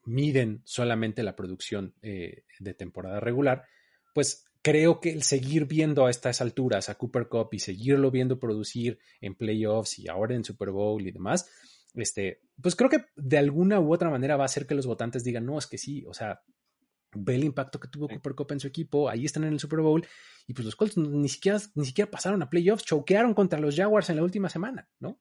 [0.05, 3.65] miden solamente la producción eh, de temporada regular,
[4.13, 8.39] pues creo que el seguir viendo a estas alturas a Cooper Cup y seguirlo viendo
[8.39, 11.49] producir en playoffs y ahora en Super Bowl y demás,
[11.93, 15.23] este, pues creo que de alguna u otra manera va a hacer que los votantes
[15.23, 16.41] digan, no, es que sí, o sea,
[17.13, 19.79] ve el impacto que tuvo Cooper Cup en su equipo, ahí están en el Super
[19.79, 20.05] Bowl
[20.45, 24.09] y pues los Colts ni siquiera, ni siquiera pasaron a playoffs, choquearon contra los Jaguars
[24.09, 25.19] en la última semana, ¿no?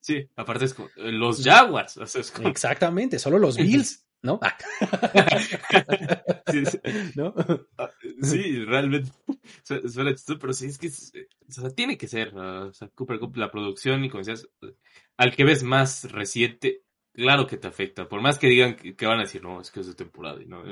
[0.00, 1.96] Sí, aparte es como, los Jaguars.
[2.44, 4.04] Exactamente, solo los Bills
[7.16, 7.34] ¿no?
[7.76, 7.90] Ah,
[8.22, 9.10] sí, realmente.
[9.64, 10.90] Suena chistoso, pero sí es que
[11.74, 14.48] tiene que ser, o sea, Cooper Cup, la producción y como decías,
[15.16, 19.18] al que ves más reciente, claro que te afecta, por más que digan que, van
[19.18, 20.62] a decir, no, es que es de temporada, y no,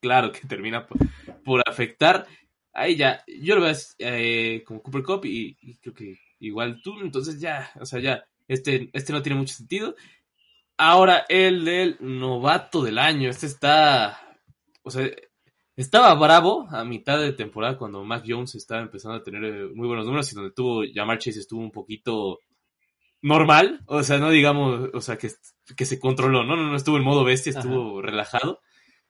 [0.00, 2.26] claro que termina por, afectar,
[2.72, 7.00] ahí ya, yo lo veo eh, como Cooper Cup y, y creo que igual tú,
[7.00, 9.94] entonces ya, o sea, ya, este, este no tiene mucho sentido.
[10.78, 13.30] Ahora, el del novato del año.
[13.30, 14.20] Este está.
[14.82, 15.08] O sea,
[15.74, 19.86] estaba bravo a mitad de temporada cuando Mac Jones estaba empezando a tener eh, muy
[19.86, 20.82] buenos números y donde tuvo.
[20.94, 22.40] Jamar Chase estuvo un poquito
[23.22, 23.82] normal.
[23.86, 24.90] O sea, no digamos.
[24.92, 25.30] O sea, que,
[25.76, 26.44] que se controló.
[26.44, 28.60] No, no, no estuvo en modo bestia, estuvo relajado.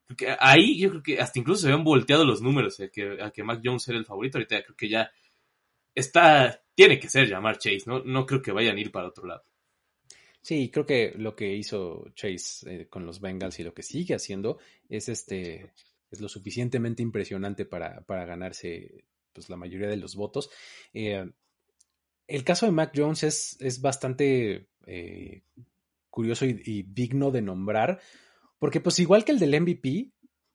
[0.06, 2.78] Porque ahí yo creo que hasta incluso se habían volteado los números.
[2.80, 4.38] A que, a que Mac Jones era el favorito.
[4.38, 5.10] Ahorita creo que ya
[5.94, 6.62] está.
[6.76, 7.84] Tiene que ser Jamar Chase.
[7.86, 9.42] No, no creo que vayan a ir para otro lado.
[10.46, 14.14] Sí, creo que lo que hizo Chase eh, con los Bengals y lo que sigue
[14.14, 15.72] haciendo es este
[16.08, 20.48] es lo suficientemente impresionante para, para ganarse pues, la mayoría de los votos.
[20.94, 21.28] Eh,
[22.28, 25.42] el caso de Mac Jones es, es bastante eh,
[26.10, 27.98] curioso y, digno de nombrar,
[28.60, 30.12] porque pues igual que el del MVP,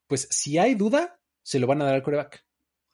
[0.08, 2.46] pues si hay duda, se lo van a dar al coreback,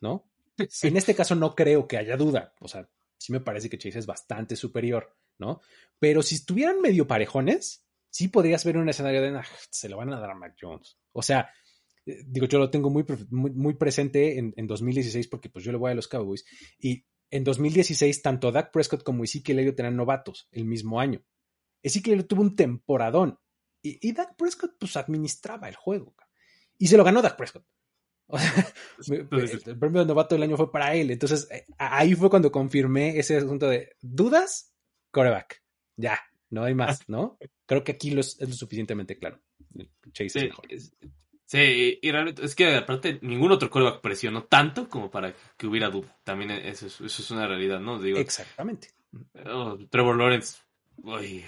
[0.02, 0.28] ¿no?
[0.82, 2.90] En este caso no creo que haya duda, o sea,
[3.20, 5.16] sí me parece que Chase es bastante superior.
[5.40, 5.62] ¿No?
[6.00, 10.20] Pero si estuvieran medio parejones, sí podrías ver un escenario de, se lo van a
[10.20, 10.98] dar a Mac Jones.
[11.12, 11.50] O sea,
[12.06, 15.78] eh, digo, yo lo tengo muy, muy, presente en, en, 2016 porque pues yo le
[15.78, 16.46] voy a los Cowboys
[16.80, 21.24] y en 2016 tanto Dak Prescott como Ezekiel Elliott eran novatos el mismo año.
[21.82, 23.40] Ezekiel Elliott tuvo un temporadón
[23.82, 26.16] y, y Dak Prescott pues administraba el juego
[26.78, 27.66] y se lo ganó Dak Prescott.
[28.30, 28.38] O
[29.04, 31.12] sea, el premio de novato del año fue para él.
[31.12, 34.74] Entonces, eh, ahí fue cuando confirmé ese asunto de dudas,
[35.12, 35.64] coreback.
[35.96, 37.38] Ya, no hay más, ¿no?
[37.66, 39.42] Creo que aquí es lo suficientemente claro.
[40.14, 40.94] Chase sí, es
[41.48, 45.90] Sí, y realmente es que aparte ningún otro coreback presionó tanto como para que hubiera
[45.90, 46.14] duda.
[46.26, 48.02] También eso es, eso es una realidad, ¿no?
[48.02, 48.90] Digo, Exactamente.
[49.46, 50.58] Oh, Trevor Lawrence.
[51.06, 51.46] Ay,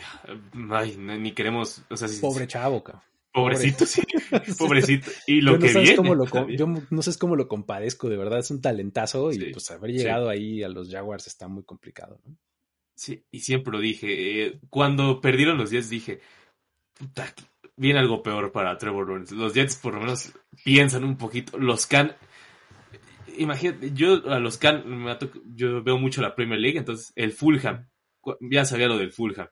[0.72, 1.82] ay, ni queremos.
[1.90, 3.04] O sea, Pobre chavo, cabrón.
[3.34, 4.02] Pobrecito, sí.
[4.58, 5.12] Pobrecito.
[5.28, 5.96] Y lo yo no que viene.
[5.98, 8.40] Cómo lo, yo no sé cómo lo compadezco, de verdad.
[8.40, 12.38] Es un talentazo y pues haber llegado ahí a los Jaguars está muy complicado, ¿no?
[13.00, 14.46] Sí, y siempre lo dije.
[14.46, 16.20] Eh, cuando perdieron los Jets dije,
[16.94, 17.34] puta,
[17.78, 19.34] viene algo peor para Trevor Lawrence.
[19.34, 20.34] Los Jets por lo menos
[20.66, 21.58] piensan un poquito.
[21.58, 22.14] Los Can...
[23.38, 25.06] Imagínate, yo a los Can,
[25.56, 27.88] yo veo mucho la Premier League, entonces el Fulham,
[28.42, 29.48] ya sabía lo del Fulham.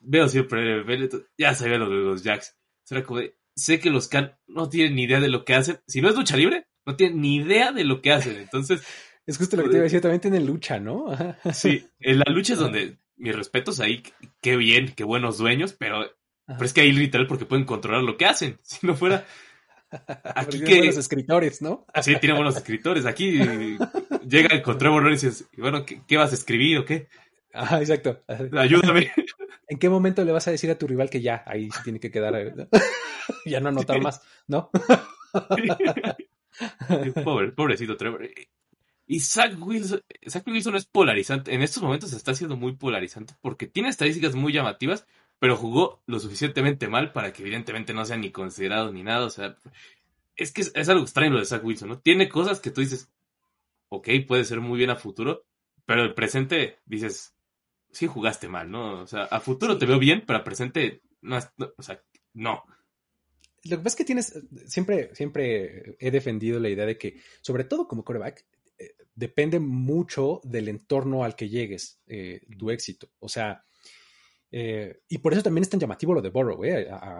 [0.00, 2.56] Veo siempre ya sabía lo de los Jacks
[3.54, 5.78] sé que los Can no tienen ni idea de lo que hacen.
[5.86, 8.36] Si no es lucha libre, no tienen ni idea de lo que hacen.
[8.36, 8.82] Entonces.
[9.26, 11.06] Es justo lo que te iba a decir, también tienen lucha, ¿no?
[11.52, 14.02] sí, en la lucha es donde mis respetos ahí,
[14.40, 16.10] qué bien, qué buenos dueños, pero,
[16.46, 18.58] pero es que ahí literal porque pueden controlar lo que hacen.
[18.62, 19.24] Si no fuera.
[20.34, 20.78] Aquí que.
[20.78, 21.84] buenos escritores, ¿no?
[22.02, 23.06] Sí, tienen buenos escritores.
[23.06, 23.40] Aquí
[24.26, 27.08] llega el Trevor y dices, bueno, ¿qué, vas a escribir o qué?
[27.52, 28.22] Ajá, exacto.
[28.56, 29.12] Ayúdame.
[29.68, 32.10] ¿En qué momento le vas a decir a tu rival que ya, ahí tiene que
[32.10, 32.54] quedar, eh,
[33.44, 34.70] ya no anotar más, ¿no?
[37.24, 38.28] Pobre, pobrecito Trevor.
[39.12, 41.52] Y Zach Wilson, Zach Wilson es polarizante.
[41.52, 45.04] En estos momentos está siendo muy polarizante porque tiene estadísticas muy llamativas,
[45.40, 49.26] pero jugó lo suficientemente mal para que evidentemente no sea ni considerado ni nada.
[49.26, 49.58] O sea,
[50.36, 51.98] es que es, algo extraño lo de Zach Wilson, ¿no?
[51.98, 53.10] Tiene cosas que tú dices,
[53.88, 55.44] ok, puede ser muy bien a futuro,
[55.86, 57.34] pero el presente dices,
[57.90, 59.02] sí jugaste mal, ¿no?
[59.02, 61.36] O sea, a futuro te veo bien, pero a presente, no,
[61.76, 62.00] o sea,
[62.32, 62.62] no.
[63.64, 67.64] Lo que pasa es que tienes, siempre, siempre he defendido la idea de que, sobre
[67.64, 68.44] todo como coreback,
[68.80, 73.10] eh, depende mucho del entorno al que llegues, eh, tu éxito.
[73.18, 73.62] O sea,
[74.50, 76.62] eh, y por eso también es tan llamativo lo de Borrow,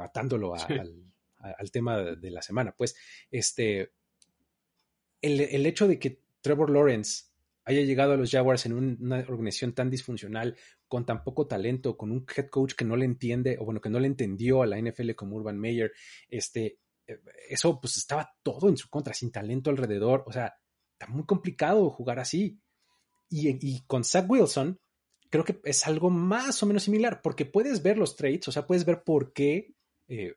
[0.02, 2.74] atándolo al, tema de la semana.
[2.76, 2.96] Pues,
[3.30, 3.92] este,
[5.20, 7.24] el, el hecho de que Trevor Lawrence
[7.64, 10.56] haya llegado a los Jaguars en una organización tan disfuncional,
[10.88, 13.90] con tan poco talento, con un head coach que no le entiende, o bueno, que
[13.90, 15.92] no le entendió a la NFL como Urban Meyer,
[16.28, 16.78] este,
[17.48, 20.54] eso pues estaba todo en su contra, sin talento alrededor, o sea,
[21.00, 22.60] está muy complicado jugar así.
[23.30, 24.78] Y, con Zach Wilson,
[25.30, 28.66] creo que es algo más o menos similar, porque puedes ver los trades, o sea,
[28.66, 29.74] puedes ver por qué,
[30.08, 30.34] eh,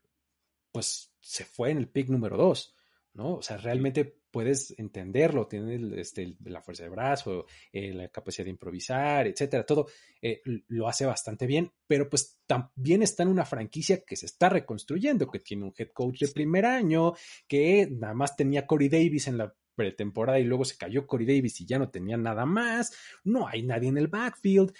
[0.71, 2.75] pues, se fue en el pick número 2,
[3.15, 3.35] ¿no?
[3.35, 8.51] O sea, realmente puedes entenderlo, tienes este, la fuerza de brazo, eh, la capacidad de
[8.51, 9.87] improvisar, etcétera, todo
[10.21, 14.49] eh, lo hace bastante bien, pero pues también está en una franquicia que se está
[14.49, 17.13] reconstruyendo, que tiene un head coach de primer año,
[17.47, 21.61] que nada más tenía Corey Davis en la pretemporada y luego se cayó Corey Davis
[21.61, 22.93] y ya no tenía nada más,
[23.23, 24.73] no hay nadie en el backfield,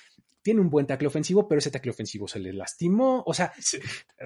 [0.44, 3.24] tiene un buen tackle ofensivo, pero ese tackle ofensivo se le lastimó.
[3.26, 3.54] O sea,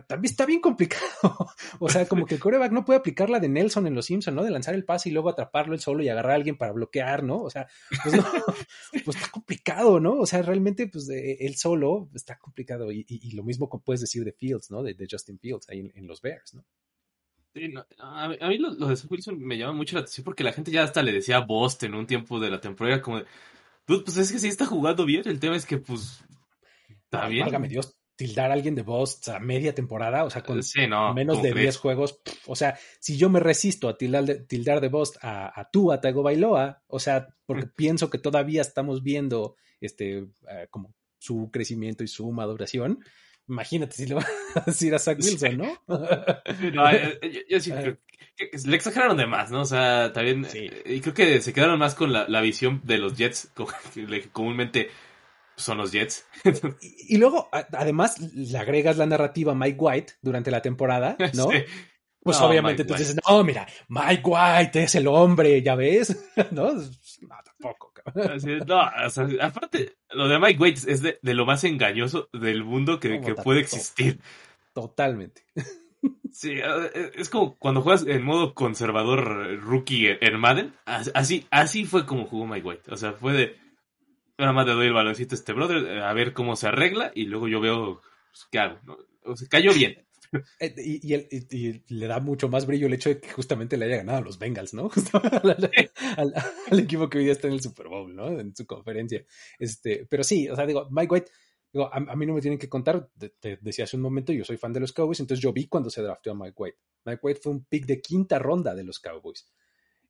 [0.08, 1.06] también está bien complicado.
[1.80, 4.36] o sea, como que el coreback no puede aplicar la de Nelson en Los Simpsons,
[4.36, 4.44] ¿no?
[4.44, 7.24] De lanzar el pase y luego atraparlo él solo y agarrar a alguien para bloquear,
[7.24, 7.44] ¿no?
[7.44, 7.68] O sea,
[8.04, 8.26] pues, no,
[9.06, 10.14] pues está complicado, ¿no?
[10.18, 12.92] O sea, realmente, pues él solo está complicado.
[12.92, 13.06] Y,
[13.38, 14.82] lo mismo puedes decir de Fields, ¿no?
[14.82, 16.66] De, Justin Fields ahí en, los Bears, ¿no?
[17.58, 20.84] Sí, a, mí, lo, de Wilson me llama mucho la atención porque la gente ya
[20.84, 23.26] hasta le decía a Boston en un tiempo de la temporada como de,
[23.86, 25.24] pues, pues, es que sí está jugando bien.
[25.26, 26.24] El tema es que, pues,
[26.90, 27.46] está bien.
[27.46, 30.60] Válgame Dios, tildar a alguien de boss a media temporada, o sea, con
[31.16, 32.20] menos de 10 juegos.
[32.46, 35.92] o sea, si yo me resisto a tildar de, tildar de boss a, a tú,
[35.92, 40.18] a Tago Bailoa, o sea, porque pienso que todavía estamos viendo este
[40.50, 43.00] eh, como su crecimiento y su maduración,
[43.48, 44.26] Imagínate si le va
[44.56, 45.78] a decir a Zach Wilson, ¿no?
[45.88, 47.98] no eh, eh, yo, sí creo
[48.36, 49.62] que, le exageraron de más, ¿no?
[49.62, 50.46] O sea, también.
[50.54, 53.52] Eh, y creo que se quedaron más con la, visión de los Jets,
[53.94, 54.90] que comúnmente
[55.56, 56.26] son los Jets.
[56.82, 61.50] y, luego, además, le agregas la narrativa a Mike White durante la temporada, ¿no?
[62.22, 66.16] Pues obviamente tú dices, no, mira, Mike White es el hombre, ya ves,
[66.52, 66.74] ¿no?
[66.74, 67.94] No, tampoco.
[68.68, 68.82] No,
[69.42, 74.20] aparte, lo de Mike White es de, lo más engañoso del mundo que, puede existir.
[74.74, 75.44] Totalmente.
[76.32, 80.74] Sí, e, es como cuando juegas en modo conservador rookie en Madden.
[80.86, 82.94] Así, así fue como jugó Mike White.
[82.94, 83.58] O sea, fue de.
[84.38, 87.26] Nada más le doy el baloncito a este brother, a ver cómo se arregla, y
[87.26, 88.78] luego yo veo pues, qué hago.
[89.24, 90.07] O sea, cayó bien.
[90.60, 94.20] Eh, y, le da mucho más brillo el hecho de que justamente le haya ganado
[94.20, 94.90] a los Bengals, ¿no?
[96.18, 98.40] al, equipo que hoy día está en el Super Bowl, ¿no?
[98.40, 99.26] En su conferencia.
[99.60, 101.32] Este, pero sí, o sea, digo, Mike White,
[101.72, 103.10] digo, a, mí no me tienen que contar,
[103.40, 105.90] te, decía hace un momento, yo soy fan de los Cowboys, entonces yo vi cuando
[105.90, 106.78] se drafteó a Mike White.
[107.06, 109.48] Mike White fue un pick de quinta ronda de los Cowboys.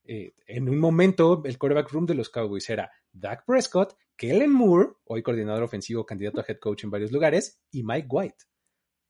[0.04, 4.94] Eh, en un momento, el quarterback room de los Cowboys era Dak Prescott, Kellen Moore,
[5.06, 8.46] hoy coordinador ofensivo, candidato a head coach en varios lugares, y Mike White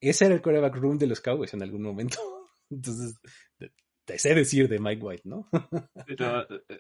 [0.02, 2.18] ese era el coreback room de los Cowboys en algún momento.
[2.70, 3.20] Entonces,
[4.06, 5.50] te sé decir de Mike White, ¿no?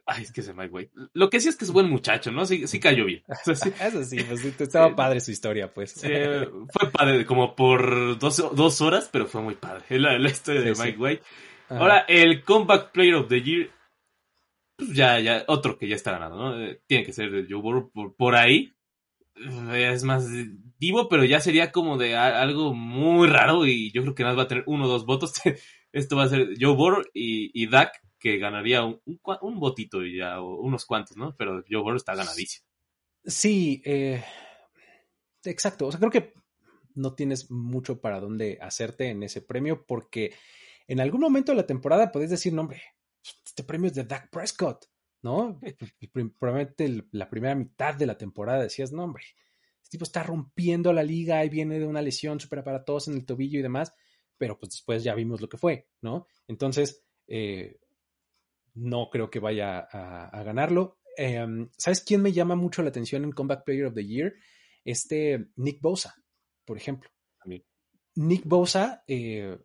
[0.06, 0.92] ay, es que ese Mike White.
[1.14, 2.46] Lo que sí es que es buen muchacho, ¿no?
[2.46, 3.24] Sí, sí cayó bien.
[3.46, 5.94] Eso sí, pues estaba padre su historia, pues.
[5.94, 10.74] fue padre, como por dos, dos, horas, pero fue muy padre la, la historia de
[10.74, 11.24] Mike White.
[11.70, 13.70] Ahora, el Comeback Player of the Year,
[14.78, 16.64] pues ya, ya, otro que ya está ganado, ¿no?
[16.64, 18.74] Eh, tiene que ser Joe Burrow por, por ahí.
[19.36, 20.30] Eh, es más
[20.80, 24.44] divo, pero ya sería como de algo muy raro y yo creo que nada va
[24.44, 25.34] a tener uno o dos votos.
[25.92, 29.02] Esto va a ser Joe Burrow y, y Dak, que ganaría un,
[29.42, 31.36] un, votito ya, o unos cuantos, ¿no?
[31.38, 32.68] Pero Joe Burrow está ganadísimo.
[33.26, 34.24] Sí, eh,
[35.44, 35.88] exacto.
[35.88, 36.34] O sea, creo que
[36.96, 40.34] no tienes mucho para dónde hacerte en ese premio porque
[40.88, 42.82] en algún momento de la temporada podés decir, no, hombre,
[43.46, 44.86] este premio es de Dak Prescott,
[45.22, 45.60] ¿no?
[46.40, 49.24] Probablemente la primera mitad de la temporada decías, no, hombre,
[49.88, 53.26] este tipo está rompiendo la liga y viene de una lesión súper aparatosa en el
[53.26, 53.94] tobillo y demás,
[54.38, 56.28] pero pues después ya vimos lo que fue, ¿no?
[56.46, 57.80] Entonces, eh,
[58.74, 61.00] no creo que vaya a, ganarlo.
[61.16, 64.34] Em, ¿Sabes quién me llama mucho la atención en Comeback Player of the Year?
[64.84, 66.16] Este Nick Bosa,
[66.66, 67.10] por ejemplo.
[68.16, 69.58] Nick Bosa, eh,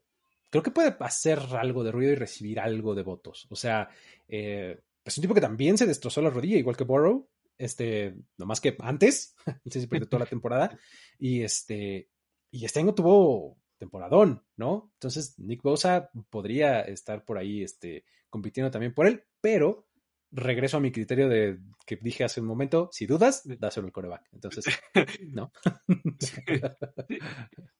[0.50, 3.48] creo que puede hacer algo de ruido y recibir algo de votos.
[3.50, 3.88] O sea,
[4.28, 7.28] eh, es un tipo que también se destrozó la rodilla, igual que Borrow,
[7.62, 9.36] este, más que antes,
[9.66, 10.78] si perdió toda la temporada,
[11.18, 12.08] y este,
[12.50, 14.90] y este año tuvo temporadón, ¿no?
[14.94, 19.88] Entonces, Nick Bosa podría estar por ahí, este, compitiendo también por él, pero
[20.30, 24.28] regreso a mi criterio de que dije hace un momento, si dudas, dáselo el coreback.
[24.32, 24.64] Entonces,
[25.28, 25.52] no.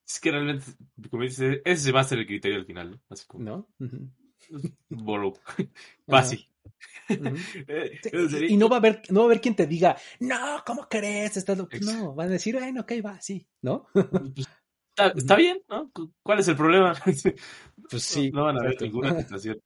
[0.05, 0.65] es que realmente,
[1.09, 3.01] como dices, ese va a ser el criterio al final, ¿no?
[3.09, 3.69] Así como, ¿No?
[4.89, 5.33] Bolo.
[6.07, 6.47] Fácil.
[7.67, 7.99] Eh,
[8.47, 11.45] y no va a haber, no va a haber quien te diga, no, ¿cómo crees?
[11.81, 13.87] No, van a decir, bueno, ok, va, sí, ¿no?
[13.93, 14.47] Pues,
[15.17, 15.91] está, bien, ¿no?
[16.23, 16.93] ¿Cuál es el problema?
[17.89, 18.31] pues sí.
[18.31, 19.59] No, van a haber ninguna situación.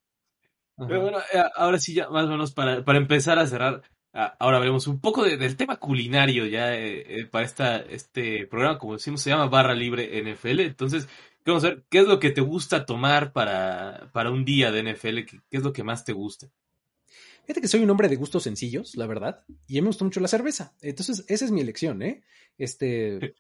[0.75, 3.83] Pero bueno, eh, ahora sí, ya más o menos para, para empezar a cerrar,
[4.39, 8.93] ahora veremos un poco del tema culinario ya eh, eh, para esta, este programa, como
[8.93, 10.61] decimos, se llama Barra Libre NFL.
[10.61, 11.07] Entonces,
[11.45, 14.93] vamos a ver qué es lo que te gusta tomar para, para un día de
[14.93, 16.47] NFL, qué, es lo que más te gusta.
[17.47, 20.27] Fíjate que soy un hombre de gustos sencillos, la verdad, y me gusta mucho la
[20.27, 20.75] cerveza.
[20.81, 22.25] Entonces, esa es mi elección, ¿eh?
[22.57, 23.35] Este,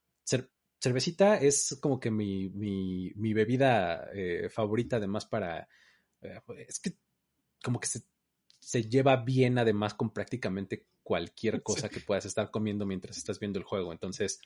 [0.79, 4.09] cervecita es como que mi, mi, mi bebida
[4.49, 5.67] favorita, además, para...
[6.21, 6.95] es que
[7.61, 7.89] como que
[8.61, 13.59] se, lleva bien además con prácticamente cualquier cosa que puedas estar comiendo mientras estás viendo
[13.59, 13.91] el juego.
[13.91, 14.39] Entonces,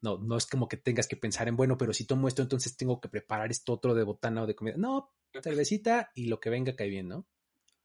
[0.00, 2.76] no, no es como que tengas que pensar en, bueno, pero si tomo esto, entonces
[2.76, 4.76] tengo que preparar esto otro de botana o de comida.
[4.76, 7.26] No, cervecita y lo que venga cae bien, ¿no?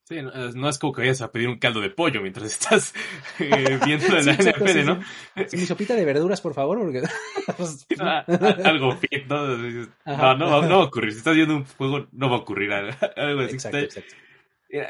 [0.07, 2.93] Sí, no, es como que vayas a pedir un caldo de pollo mientras estás
[3.39, 5.01] eh, viendo la NFL, ¿no?
[5.47, 7.01] Sí, mi sopita de verduras, por favor, porque...
[7.57, 8.25] Pues, ah,
[8.63, 9.45] algo fit, ¿no?
[9.55, 11.11] No, no, va a ocurrir.
[11.11, 12.71] Si estás viendo un juego, no va a ocurrir
[13.15, 13.53] algo así.
[13.53, 14.15] Exacto, exacto.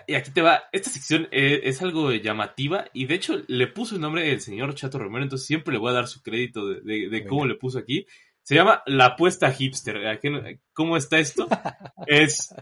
[0.08, 0.64] Y aquí te va.
[0.72, 4.74] Esta sección eh, es, algo llamativa y de hecho le puso el nombre del señor
[4.74, 8.08] Chato Romero, entonces siempre le voy a dar su crédito de, cómo le puso aquí.
[8.42, 10.20] Se llama La apuesta hipster.
[10.74, 11.48] ¿Cómo está esto?
[12.08, 12.54] es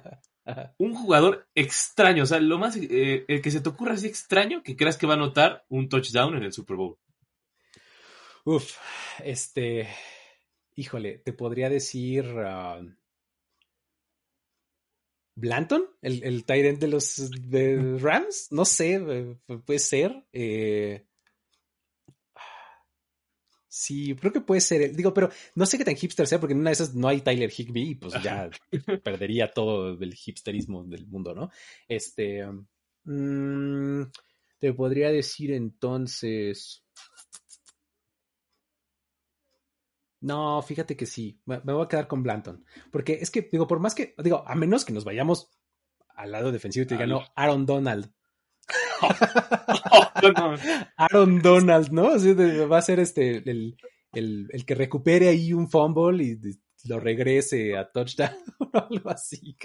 [0.78, 4.64] un jugador extraño, o sea, lo más eh, el que se te ocurra así extraño
[4.64, 6.98] que creas que va a anotar un touchdown en el Super Bowl.
[8.46, 8.78] Uf,
[9.24, 9.88] este,
[10.76, 12.82] híjole, te podría decir ah,
[15.36, 20.26] Blanton, el, el Tyrant de los de Rams, no sé, eh, puede ser.
[20.32, 21.06] Eh,
[23.74, 24.96] sí, creo que puede ser.
[24.96, 27.22] Digo, pero no sé qué tan hipster sea, porque en una de esas no hay
[27.22, 28.50] Tyler Higby y pues ya
[29.04, 31.50] perdería todo el hipsterismo del mundo, ¿no?
[31.88, 32.46] Este.
[33.06, 34.04] Mm,
[34.60, 36.86] te podría decir entonces.
[40.22, 42.64] No, fíjate que sí, me, voy a quedar con Blanton.
[42.92, 45.50] Porque es que, digo, por más que, digo, a menos que nos vayamos
[46.16, 48.14] al lado defensivo y te digan, no, Aaron Donald.
[50.98, 52.12] Aaron Donald, ¿no?
[52.70, 53.78] va a ser este, el,
[54.66, 56.40] que recupere ahí un fumble y
[56.88, 59.56] lo regrese a touchdown o algo así.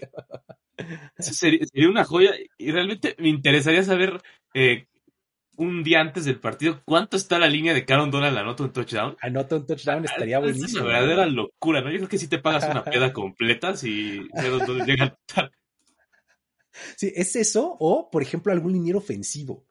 [1.18, 4.20] Sería, sería, una joya y realmente me interesaría saber
[4.54, 4.86] eh,
[5.58, 9.16] un día antes del partido, ¿cuánto está la línea de Caron Donald anota un touchdown?
[9.20, 10.68] Anota un touchdown, estaría buenísimo.
[10.68, 11.90] Es una verdadera locura, ¿no?
[11.90, 15.50] Yo creo que si te pagas una peda completa si Caron llega a
[16.96, 19.66] Sí, es eso, o por ejemplo, algún liniero ofensivo.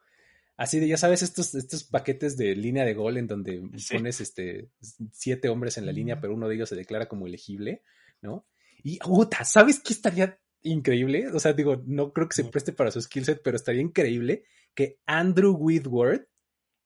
[0.57, 4.71] Así de, ya sabes, estos, estos paquetes de línea de gol en donde pones este
[5.11, 7.83] siete hombres en la línea, pero uno de ellos se declara como elegible,
[8.21, 8.47] ¿no?
[8.83, 11.27] Y, puta, ¿sabes qué estaría increíble?
[11.29, 14.45] O sea, digo, no creo que se preste para su skill set, pero estaría increíble
[14.73, 16.27] que Andrew Whitworth,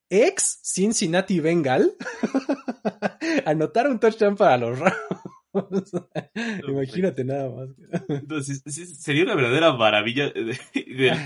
[0.09, 1.95] ex Cincinnati Bengal,
[3.45, 4.97] anotara un touchdown para los Rams.
[6.67, 7.69] imagínate nada más.
[8.07, 8.61] Entonces,
[8.99, 10.31] sería una verdadera maravilla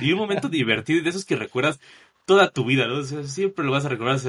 [0.01, 1.79] y un momento divertido de esos que recuerdas
[2.25, 3.03] toda tu vida, ¿no?
[3.03, 4.19] siempre lo vas a recordar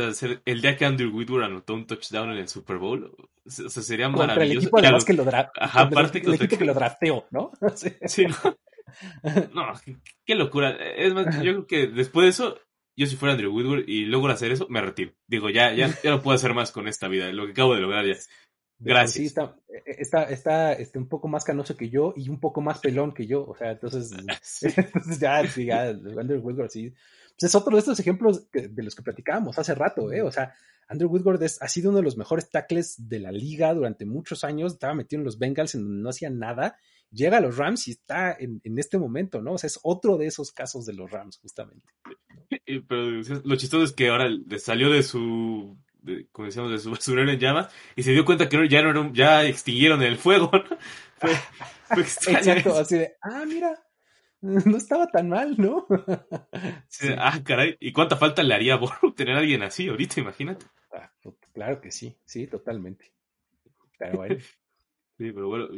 [0.44, 3.14] el día que Andrew Whitworth anotó un touchdown en el Super Bowl.
[3.44, 4.68] O sea, sería Contra maravilloso.
[4.76, 7.50] El equipo, que lo Ajá, aparte el, equipo que lo drafteó, ¿no?
[8.06, 8.56] Sí, ¿no?
[9.54, 9.72] no,
[10.24, 10.70] qué, locura.
[10.70, 12.60] Es más, yo creo que después de eso,
[12.96, 15.12] yo si fuera Andrew Whitworth y logro hacer eso, me retiro.
[15.26, 17.80] Digo, ya, ya, ya no puedo hacer más con esta vida, lo que acabo de
[17.80, 18.16] lograr ya.
[18.78, 19.14] Gracias.
[19.14, 19.56] Sí, está,
[19.86, 23.26] está, está este, un poco más canoso que yo y un poco más pelón que
[23.26, 23.46] yo.
[23.46, 24.12] O sea, entonces,
[24.76, 26.94] entonces ya, sí, ya, Andrew sí
[27.38, 30.22] pues es otro de estos ejemplos de los que platicábamos hace rato, ¿eh?
[30.22, 30.54] O sea,
[30.88, 34.72] Andrew Woodward ha sido uno de los mejores tackles de la liga durante muchos años,
[34.72, 36.78] estaba metido en los Bengals en donde no hacía nada,
[37.10, 39.52] llega a los Rams y está en, este momento, ¿no?
[39.52, 41.86] O sea, es otro de esos casos de los Rams, justamente.
[42.88, 45.76] Pero lo chistoso es que ahora salió de su
[46.32, 49.44] como decíamos, de su basurero en llamas, y se dio cuenta que ya, no, ya
[49.44, 50.76] extinguieron el fuego, ¿no?
[51.88, 53.72] Fue, Exacto, así de, ah, mira,
[54.40, 55.86] no estaba tan mal, ¿no?
[57.18, 60.66] Ah, caray, ¿y cuánta falta le haría a Boru tener a alguien así ahorita, imagínate?
[60.92, 63.12] Ah, pues, claro que sí, sí, totalmente.
[63.98, 64.36] Pero bueno.
[65.18, 65.68] Sí, pero bueno,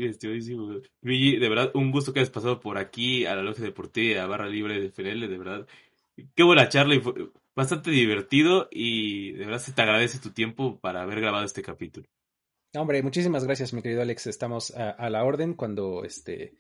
[1.01, 4.27] Luigi, de verdad, un gusto que hayas pasado por aquí a la Logia Deportiva, a
[4.27, 5.67] Barra Libre de FNL, de verdad.
[6.35, 7.03] Qué buena charla, y
[7.59, 12.07] bastante divertido y de verdad se te agradece tu tiempo para haber grabado este capítulo.
[12.77, 14.29] Hombre, muchísimas gracias, mi querido Alex.
[14.29, 16.55] Estamos a, a la orden cuando este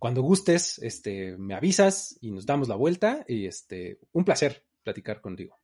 [0.00, 5.20] cuando gustes, este, me avisas y nos damos la vuelta y este, un placer platicar
[5.20, 5.60] contigo.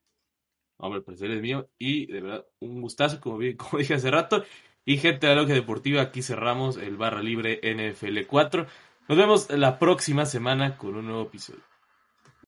[0.76, 4.45] Hombre, el placer es mío y de verdad un gustazo, como, como dije hace rato.
[4.85, 8.66] Y gente de la Logia Deportiva, aquí cerramos el barra libre NFL 4.
[9.09, 11.64] Nos vemos la próxima semana con un nuevo episodio.